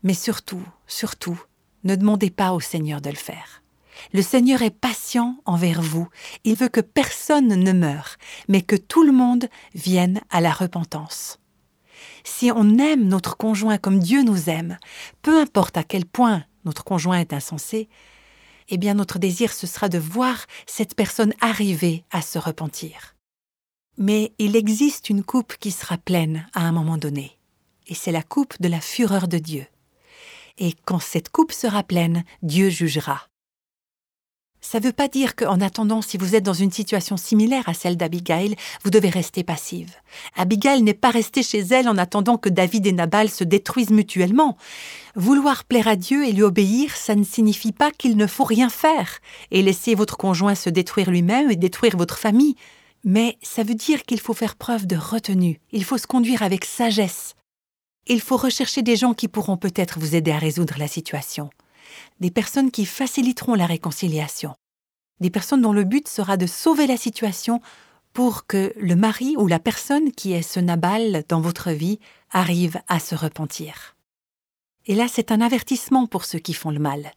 Mais 0.04 0.14
surtout, 0.14 0.64
surtout, 0.88 1.42
ne 1.84 1.96
demandez 1.96 2.30
pas 2.30 2.54
au 2.54 2.60
Seigneur 2.60 3.02
de 3.02 3.10
le 3.10 3.16
faire. 3.16 3.64
Le 4.12 4.22
Seigneur 4.22 4.62
est 4.62 4.72
patient 4.72 5.38
envers 5.46 5.82
vous. 5.82 6.08
Il 6.44 6.56
veut 6.56 6.70
que 6.70 6.82
personne 6.82 7.48
ne 7.48 7.72
meure, 7.72 8.18
mais 8.48 8.62
que 8.62 8.76
tout 8.76 9.04
le 9.04 9.12
monde 9.12 9.48
vienne 9.76 10.22
à 10.30 10.42
la 10.42 10.52
repentance. 10.52 11.40
Si 12.24 12.52
on 12.52 12.78
aime 12.78 13.08
notre 13.08 13.38
conjoint 13.38 13.78
comme 13.78 14.00
Dieu 14.00 14.24
nous 14.24 14.50
aime, 14.50 14.78
peu 15.22 15.40
importe 15.40 15.78
à 15.78 15.84
quel 15.84 16.06
point 16.06 16.44
notre 16.66 16.84
conjoint 16.84 17.20
est 17.20 17.34
insensé, 17.34 17.90
eh 18.70 18.78
bien 18.78 18.94
notre 18.94 19.20
désir 19.20 19.52
ce 19.52 19.68
sera 19.68 19.90
de 19.90 19.98
voir 19.98 20.46
cette 20.66 20.96
personne 20.96 21.34
arriver 21.42 22.06
à 22.12 22.22
se 22.22 22.40
repentir. 22.40 23.13
Mais 23.98 24.32
il 24.40 24.56
existe 24.56 25.10
une 25.10 25.24
coupe 25.24 25.56
qui 25.60 25.72
sera 25.72 25.98
pleine 25.98 26.48
à 26.54 26.62
un 26.62 26.72
moment 26.72 26.98
donné, 26.98 27.38
et 27.88 27.94
c'est 27.94 28.12
la 28.12 28.24
coupe 28.24 28.60
de 28.62 28.68
la 28.68 28.82
fureur 28.82 29.28
de 29.28 29.38
Dieu 29.38 29.66
et 30.58 30.74
quand 30.86 31.00
cette 31.00 31.30
coupe 31.30 31.52
sera 31.52 31.84
pleine, 31.84 32.24
Dieu 32.42 32.70
jugera. 32.70 33.28
Ça 34.62 34.80
ne 34.80 34.86
veut 34.86 34.94
pas 34.94 35.10
dire 35.10 35.36
qu'en 35.36 35.60
attendant, 35.60 36.02
si 36.02 36.18
vous 36.18 36.36
êtes 36.36 36.44
dans 36.44 36.54
une 36.54 36.72
situation 36.72 37.18
similaire 37.18 37.68
à 37.68 37.74
celle 37.74 37.98
d'Abigail, 37.98 38.56
vous 38.84 38.92
devez 38.92 39.10
rester 39.10 39.44
passive. 39.44 39.92
Abigail 40.38 40.82
n'est 40.84 40.94
pas 40.94 41.10
restée 41.10 41.44
chez 41.44 41.60
elle 41.60 41.90
en 41.90 41.98
attendant 41.98 42.38
que 42.38 42.48
David 42.48 42.88
et 42.88 42.94
Nabal 42.94 43.30
se 43.30 43.44
détruisent 43.44 43.90
mutuellement. 43.90 44.58
Vouloir 45.16 45.66
plaire 45.66 45.90
à 45.90 45.98
Dieu 45.98 46.26
et 46.26 46.32
lui 46.32 46.44
obéir, 46.44 46.96
ça 46.96 47.16
ne 47.16 47.26
signifie 47.26 47.74
pas 47.74 47.92
qu'il 47.92 48.16
ne 48.16 48.26
faut 48.26 48.46
rien 48.46 48.70
faire 48.70 49.20
et 49.52 49.62
laisser 49.62 49.96
votre 49.96 50.16
conjoint 50.16 50.56
se 50.56 50.70
détruire 50.70 51.12
lui-même 51.12 51.52
et 51.52 51.58
détruire 51.58 51.98
votre 51.98 52.18
famille. 52.18 52.56
Mais 53.04 53.38
ça 53.42 53.64
veut 53.64 53.76
dire 53.76 54.04
qu'il 54.04 54.20
faut 54.20 54.34
faire 54.34 54.56
preuve 54.56 54.88
de 54.88 54.96
retenue, 54.96 55.60
il 55.72 55.84
faut 55.84 55.98
se 55.98 56.08
conduire 56.08 56.42
avec 56.42 56.64
sagesse, 56.64 57.36
il 58.08 58.22
faut 58.22 58.38
rechercher 58.38 58.82
des 58.82 58.96
gens 58.96 59.14
qui 59.14 59.28
pourront 59.28 59.58
peut-être 59.58 60.00
vous 60.00 60.16
aider 60.16 60.32
à 60.32 60.38
résoudre 60.38 60.76
la 60.78 60.88
situation, 60.88 61.50
des 62.20 62.32
personnes 62.32 62.72
qui 62.72 62.86
faciliteront 62.86 63.56
la 63.56 63.66
réconciliation, 63.66 64.56
des 65.20 65.30
personnes 65.30 65.62
dont 65.62 65.74
le 65.74 65.84
but 65.84 66.08
sera 66.08 66.38
de 66.38 66.48
sauver 66.48 66.88
la 66.88 66.98
situation 66.98 67.62
pour 68.14 68.46
que 68.46 68.74
le 68.78 68.96
mari 68.96 69.36
ou 69.38 69.48
la 69.48 69.60
personne 69.60 70.12
qui 70.12 70.34
est 70.34 70.42
ce 70.42 70.60
Nabal 70.60 71.24
dans 71.28 71.42
votre 71.42 71.72
vie 71.72 72.00
arrive 72.32 72.80
à 72.88 73.00
se 73.00 73.16
repentir. 73.16 73.96
Et 74.86 74.96
là, 74.96 75.08
c'est 75.08 75.32
un 75.32 75.42
avertissement 75.42 76.08
pour 76.08 76.26
ceux 76.26 76.40
qui 76.40 76.54
font 76.54 76.72
le 76.72 76.80
mal. 76.80 77.12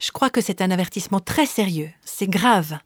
Je 0.00 0.10
crois 0.10 0.30
que 0.30 0.40
c'est 0.40 0.60
un 0.60 0.70
avertissement 0.70 1.20
très 1.20 1.46
sérieux, 1.46 1.90
c'est 2.04 2.28
grave. 2.28 2.78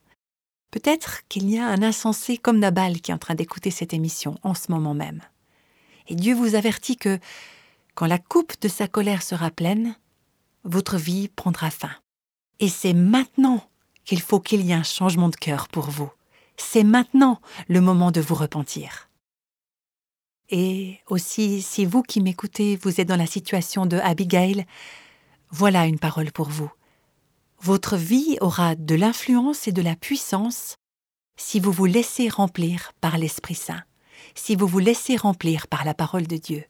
Peut-être 0.71 1.21
qu'il 1.29 1.49
y 1.49 1.57
a 1.57 1.67
un 1.67 1.81
insensé 1.81 2.37
comme 2.37 2.59
Nabal 2.59 3.01
qui 3.01 3.11
est 3.11 3.13
en 3.13 3.19
train 3.19 3.35
d'écouter 3.35 3.71
cette 3.71 3.93
émission 3.93 4.37
en 4.43 4.53
ce 4.53 4.71
moment 4.71 4.93
même. 4.93 5.21
Et 6.07 6.15
Dieu 6.15 6.35
vous 6.35 6.55
avertit 6.55 6.97
que, 6.97 7.19
quand 7.95 8.05
la 8.05 8.19
coupe 8.19 8.59
de 8.61 8.67
sa 8.67 8.87
colère 8.87 9.23
sera 9.23 9.51
pleine, 9.51 9.95
votre 10.63 10.97
vie 10.97 11.27
prendra 11.27 11.69
fin. 11.71 11.91
Et 12.59 12.69
c'est 12.69 12.93
maintenant 12.93 13.63
qu'il 14.05 14.21
faut 14.21 14.39
qu'il 14.39 14.65
y 14.65 14.71
ait 14.71 14.75
un 14.75 14.83
changement 14.83 15.29
de 15.29 15.35
cœur 15.35 15.67
pour 15.67 15.89
vous. 15.89 16.11
C'est 16.57 16.83
maintenant 16.83 17.39
le 17.67 17.81
moment 17.81 18.11
de 18.11 18.21
vous 18.21 18.35
repentir. 18.35 19.09
Et 20.49 20.99
aussi, 21.07 21.61
si 21.61 21.85
vous 21.85 22.01
qui 22.01 22.21
m'écoutez, 22.21 22.75
vous 22.77 22.99
êtes 22.99 23.07
dans 23.07 23.15
la 23.15 23.27
situation 23.27 23.85
de 23.85 23.97
Abigail, 23.97 24.65
voilà 25.51 25.85
une 25.85 25.99
parole 25.99 26.31
pour 26.31 26.49
vous. 26.49 26.71
Votre 27.61 27.97
vie 27.97 28.37
aura 28.41 28.75
de 28.75 28.95
l'influence 28.95 29.67
et 29.67 29.71
de 29.71 29.81
la 29.81 29.95
puissance 29.95 30.75
si 31.37 31.59
vous 31.59 31.71
vous 31.71 31.85
laissez 31.85 32.29
remplir 32.29 32.93
par 33.01 33.17
l'Esprit 33.17 33.55
Saint 33.55 33.83
si 34.35 34.55
vous 34.55 34.67
vous 34.67 34.79
laissez 34.79 35.15
remplir 35.15 35.67
par 35.67 35.85
la 35.85 35.93
parole 35.93 36.27
de 36.27 36.37
Dieu. 36.37 36.63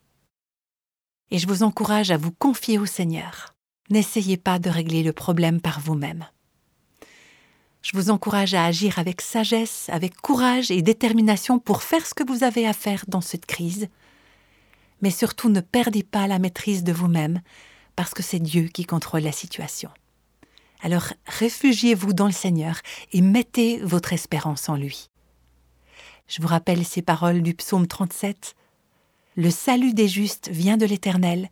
Et 1.31 1.37
je 1.37 1.47
vous 1.47 1.63
encourage 1.63 2.11
à 2.11 2.17
vous 2.17 2.31
confier 2.31 2.79
au 2.79 2.85
Seigneur. 2.85 3.53
N'essayez 3.89 4.37
pas 4.37 4.59
de 4.59 4.69
régler 4.69 5.03
le 5.03 5.13
problème 5.13 5.61
par 5.61 5.79
vous-même. 5.79 6.27
Je 7.81 7.95
vous 7.95 8.09
encourage 8.09 8.53
à 8.53 8.65
agir 8.65 8.99
avec 8.99 9.21
sagesse, 9.21 9.87
avec 9.89 10.15
courage 10.17 10.69
et 10.69 10.81
détermination 10.81 11.59
pour 11.59 11.83
faire 11.83 12.05
ce 12.05 12.13
que 12.13 12.27
vous 12.27 12.43
avez 12.43 12.67
à 12.67 12.73
faire 12.73 13.05
dans 13.07 13.21
cette 13.21 13.45
crise. 13.45 13.87
Mais 15.01 15.11
surtout 15.11 15.49
ne 15.49 15.61
perdez 15.61 16.03
pas 16.03 16.27
la 16.27 16.39
maîtrise 16.39 16.83
de 16.83 16.91
vous-même, 16.91 17.41
parce 17.95 18.13
que 18.13 18.23
c'est 18.23 18.39
Dieu 18.39 18.63
qui 18.63 18.85
contrôle 18.85 19.21
la 19.21 19.31
situation. 19.31 19.89
Alors 20.81 21.13
réfugiez-vous 21.25 22.13
dans 22.13 22.25
le 22.25 22.31
Seigneur 22.31 22.79
et 23.11 23.21
mettez 23.21 23.79
votre 23.79 24.13
espérance 24.13 24.69
en 24.69 24.75
lui. 24.75 25.09
Je 26.27 26.41
vous 26.41 26.47
rappelle 26.47 26.85
ces 26.85 27.01
paroles 27.01 27.41
du 27.41 27.53
psaume 27.53 27.87
37. 27.87 28.55
Le 29.35 29.49
salut 29.49 29.93
des 29.93 30.07
justes 30.07 30.49
vient 30.49 30.77
de 30.77 30.85
l'Éternel, 30.85 31.49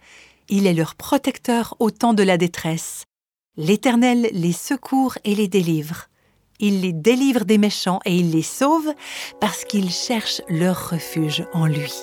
il 0.50 0.66
est 0.66 0.74
leur 0.74 0.96
protecteur 0.96 1.76
au 1.80 1.92
temps 1.92 2.14
de 2.14 2.24
la 2.24 2.38
détresse. 2.38 3.04
L'Éternel 3.58 4.30
les 4.32 4.54
secourt 4.54 5.18
et 5.24 5.36
les 5.36 5.48
délivre. 5.48 6.06
Il 6.60 6.82
les 6.82 6.94
délivre 6.94 7.44
des 7.44 7.58
méchants 7.58 8.00
et 8.06 8.16
il 8.16 8.32
les 8.32 8.44
sauve 8.44 8.94
parce 9.42 9.66
qu'ils 9.66 9.92
cherchent 9.92 10.42
leur 10.48 10.92
refuge 10.92 11.46
en 11.54 11.66
lui. 11.66 11.94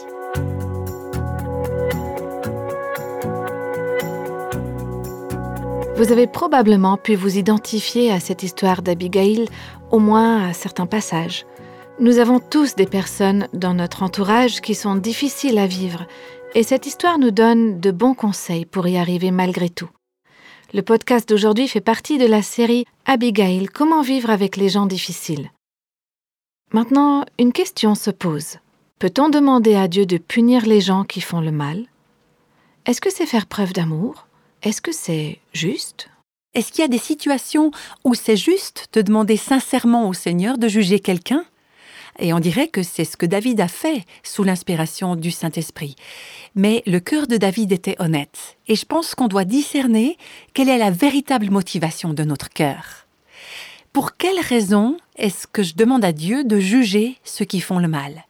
Vous 5.96 6.11
avez 6.11 6.26
probablement 6.26 6.96
pu 6.96 7.14
vous 7.14 7.38
identifier 7.38 8.11
à 8.11 8.18
cette 8.18 8.42
histoire 8.42 8.83
d'Abigail, 8.83 9.48
au 9.92 10.00
moins 10.00 10.48
à 10.48 10.52
certains 10.52 10.87
passages. 10.87 11.46
Nous 12.00 12.18
avons 12.18 12.40
tous 12.40 12.74
des 12.74 12.87
personnes 12.87 13.46
dans 13.52 13.74
notre 13.74 14.02
entourage 14.02 14.61
qui 14.61 14.74
sont 14.74 14.96
difficiles 14.96 15.57
à 15.57 15.68
vivre, 15.68 16.04
et 16.57 16.64
cette 16.64 16.87
histoire 16.87 17.20
nous 17.20 17.30
donne 17.30 17.78
de 17.78 17.92
bons 17.92 18.14
conseils 18.14 18.64
pour 18.64 18.88
y 18.88 18.96
arriver 18.96 19.30
malgré 19.30 19.68
tout. 19.68 19.88
Le 20.72 20.83
podcast 20.83 21.28
d'aujourd'hui 21.28 21.68
fait 21.68 21.80
partie 21.80 22.18
de 22.18 22.26
la 22.26 22.42
série 22.42 22.87
Abigail, 23.07 23.66
comment 23.66 24.02
vivre 24.02 24.30
avec 24.30 24.57
les 24.57 24.70
gens 24.70 24.87
difficiles. 24.87 25.52
Maintenant, 26.72 27.24
une 27.38 27.52
question 27.52 27.94
se 27.94 28.11
pose. 28.11 28.59
Peut-on 28.98 29.28
demander 29.28 29.76
à 29.76 29.87
Dieu 29.87 30.07
de 30.07 30.18
punir 30.18 30.66
les 30.66 30.80
gens 30.80 31.04
qui 31.04 31.20
font 31.20 31.40
le 31.40 31.52
mal? 31.52 31.85
Est-ce 32.85 33.00
que 33.00 33.12
c'est 33.12 33.26
faire 33.26 33.46
preuve 33.46 33.72
d'amour? 33.72 34.26
Est-ce 34.64 34.81
que 34.81 34.92
c'est 34.92 35.40
juste? 35.53 36.09
Est-ce 36.55 36.72
qu'il 36.72 36.81
y 36.81 36.87
a 36.87 36.88
des 36.88 36.96
situations 36.96 37.70
où 38.03 38.14
c'est 38.14 38.37
juste 38.37 38.88
de 38.94 39.03
demander 39.03 39.37
sincèrement 39.37 40.09
au 40.09 40.14
Seigneur 40.14 40.57
de 40.57 40.68
juger 40.68 41.00
quelqu'un? 41.00 41.44
Et 42.18 42.33
on 42.33 42.40
dirait 42.40 42.68
que 42.68 42.83
c'est 42.83 43.05
ce 43.05 43.18
que 43.18 43.27
David 43.27 43.61
a 43.61 43.68
fait 43.68 44.07
sous 44.22 44.42
l'inspiration 44.42 45.16
du 45.16 45.31
Saint-Esprit. 45.31 45.96
Mais 46.55 46.83
le 46.87 46.98
cœur 46.98 47.27
de 47.27 47.37
David 47.37 47.72
était 47.72 47.96
honnête, 47.98 48.57
et 48.66 48.74
je 48.74 48.87
pense 48.87 49.14
qu'on 49.14 49.29
doit 49.29 49.44
discerner 49.44 50.16
quelle 50.55 50.70
est 50.70 50.79
la 50.79 50.90
véritable 50.90 51.50
motivation 51.50 52.14
de 52.14 52.24
notre 52.24 52.48
cœur. 52.48 53.07
Pour 53.92 54.16
quelle 54.16 54.40
raison 54.40 54.96
est-ce 55.16 55.46
que 55.46 55.62
je 55.62 55.74
demande 55.74 56.07
à 56.07 56.12
Dieu 56.12 56.42
de 56.42 56.59
juger 56.59 57.18
ceux 57.22 57.44
qui 57.44 57.61
font 57.61 57.81
le 57.81 57.88
mal? 57.88 58.24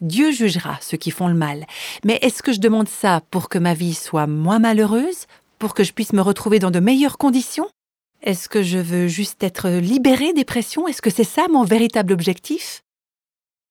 Dieu 0.00 0.30
jugera 0.30 0.78
ceux 0.80 0.96
qui 0.96 1.10
font 1.10 1.28
le 1.28 1.34
mal, 1.34 1.66
mais 2.04 2.18
est-ce 2.22 2.42
que 2.42 2.52
je 2.52 2.60
demande 2.60 2.88
ça 2.88 3.20
pour 3.30 3.48
que 3.48 3.58
ma 3.58 3.74
vie 3.74 3.94
soit 3.94 4.26
moins 4.26 4.58
malheureuse, 4.58 5.26
pour 5.60 5.74
que 5.74 5.84
je 5.84 5.92
puisse 5.92 6.12
me 6.12 6.22
retrouver 6.22 6.58
dans 6.58 6.72
de 6.72 6.80
meilleures 6.80 7.18
conditions? 7.18 7.68
Est-ce 8.22 8.48
que 8.48 8.62
je 8.62 8.78
veux 8.78 9.06
juste 9.06 9.44
être 9.44 9.68
libérée 9.68 10.32
des 10.32 10.44
pressions? 10.44 10.88
Est-ce 10.88 11.02
que 11.02 11.10
c'est 11.10 11.22
ça 11.22 11.46
mon 11.48 11.62
véritable 11.62 12.12
objectif? 12.12 12.82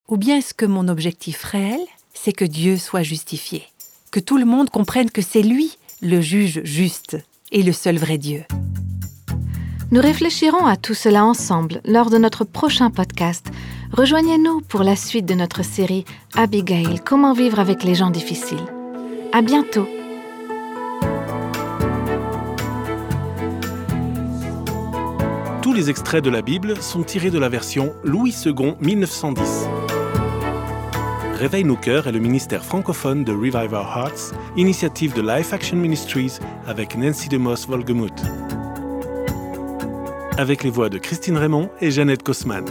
Ou 0.08 0.15
bien 0.15 0.38
est-ce 0.38 0.54
que 0.54 0.65
mon 0.65 0.88
objectif 0.88 1.43
réel, 1.43 1.82
c'est 2.13 2.32
que 2.32 2.45
Dieu 2.45 2.78
soit 2.78 3.04
justifié? 3.04 3.63
Que 4.12 4.19
tout 4.19 4.38
le 4.38 4.45
monde 4.45 4.69
comprenne 4.69 5.12
que 5.12 5.21
c'est 5.21 5.41
lui 5.41 5.78
le 6.02 6.21
juge 6.21 6.62
juste 6.63 7.17
et 7.52 7.63
le 7.63 7.73
seul 7.73 7.97
vrai 7.97 8.17
Dieu. 8.17 8.45
Nous 9.91 10.02
réfléchirons 10.02 10.65
à 10.65 10.78
tout 10.78 10.93
cela 10.93 11.25
ensemble 11.25 11.82
lors 11.84 12.12
de 12.12 12.19
notre 12.19 12.45
prochain 12.45 12.91
podcast. 12.91 13.47
Rejoignez-nous 13.91 14.62
pour 14.62 14.84
la 14.84 14.95
suite 14.95 15.25
de 15.25 15.34
notre 15.34 15.63
série 15.63 16.06
Abigail, 16.36 17.02
comment 17.04 17.34
vivre 17.34 17.60
avec 17.60 17.84
les 17.84 17.95
gens 17.95 18.12
difficiles. 18.12 18.65
À 19.34 19.41
bientôt 19.41 19.88
les 25.80 25.89
extraits 25.89 26.22
de 26.22 26.30
la 26.30 26.42
Bible 26.42 26.76
sont 26.82 27.04
tirés 27.04 27.32
de 27.32 27.39
la 27.39 27.48
version 27.48 27.94
Louis 28.04 28.36
II 28.46 28.76
1910. 28.82 29.65
Réveille 31.36 31.63
nos 31.63 31.78
cœurs 31.78 32.06
est 32.08 32.12
le 32.12 32.20
ministère 32.20 32.65
francophone 32.65 33.24
de 33.24 33.32
Revive 33.32 33.72
Our 33.72 33.88
Hearts, 33.96 34.34
initiative 34.58 35.13
de 35.13 35.22
Life 35.22 35.54
Action 35.54 35.78
Ministries 35.78 36.39
avec 36.68 36.98
Nancy 36.98 37.30
DeMoss 37.30 37.65
Volgemuth. 37.65 38.22
Avec 40.38 40.65
les 40.65 40.70
voix 40.70 40.89
de 40.89 40.98
Christine 40.98 41.38
Raymond 41.38 41.70
et 41.80 41.92
Jeannette 41.92 42.24
Kosman. 42.24 42.65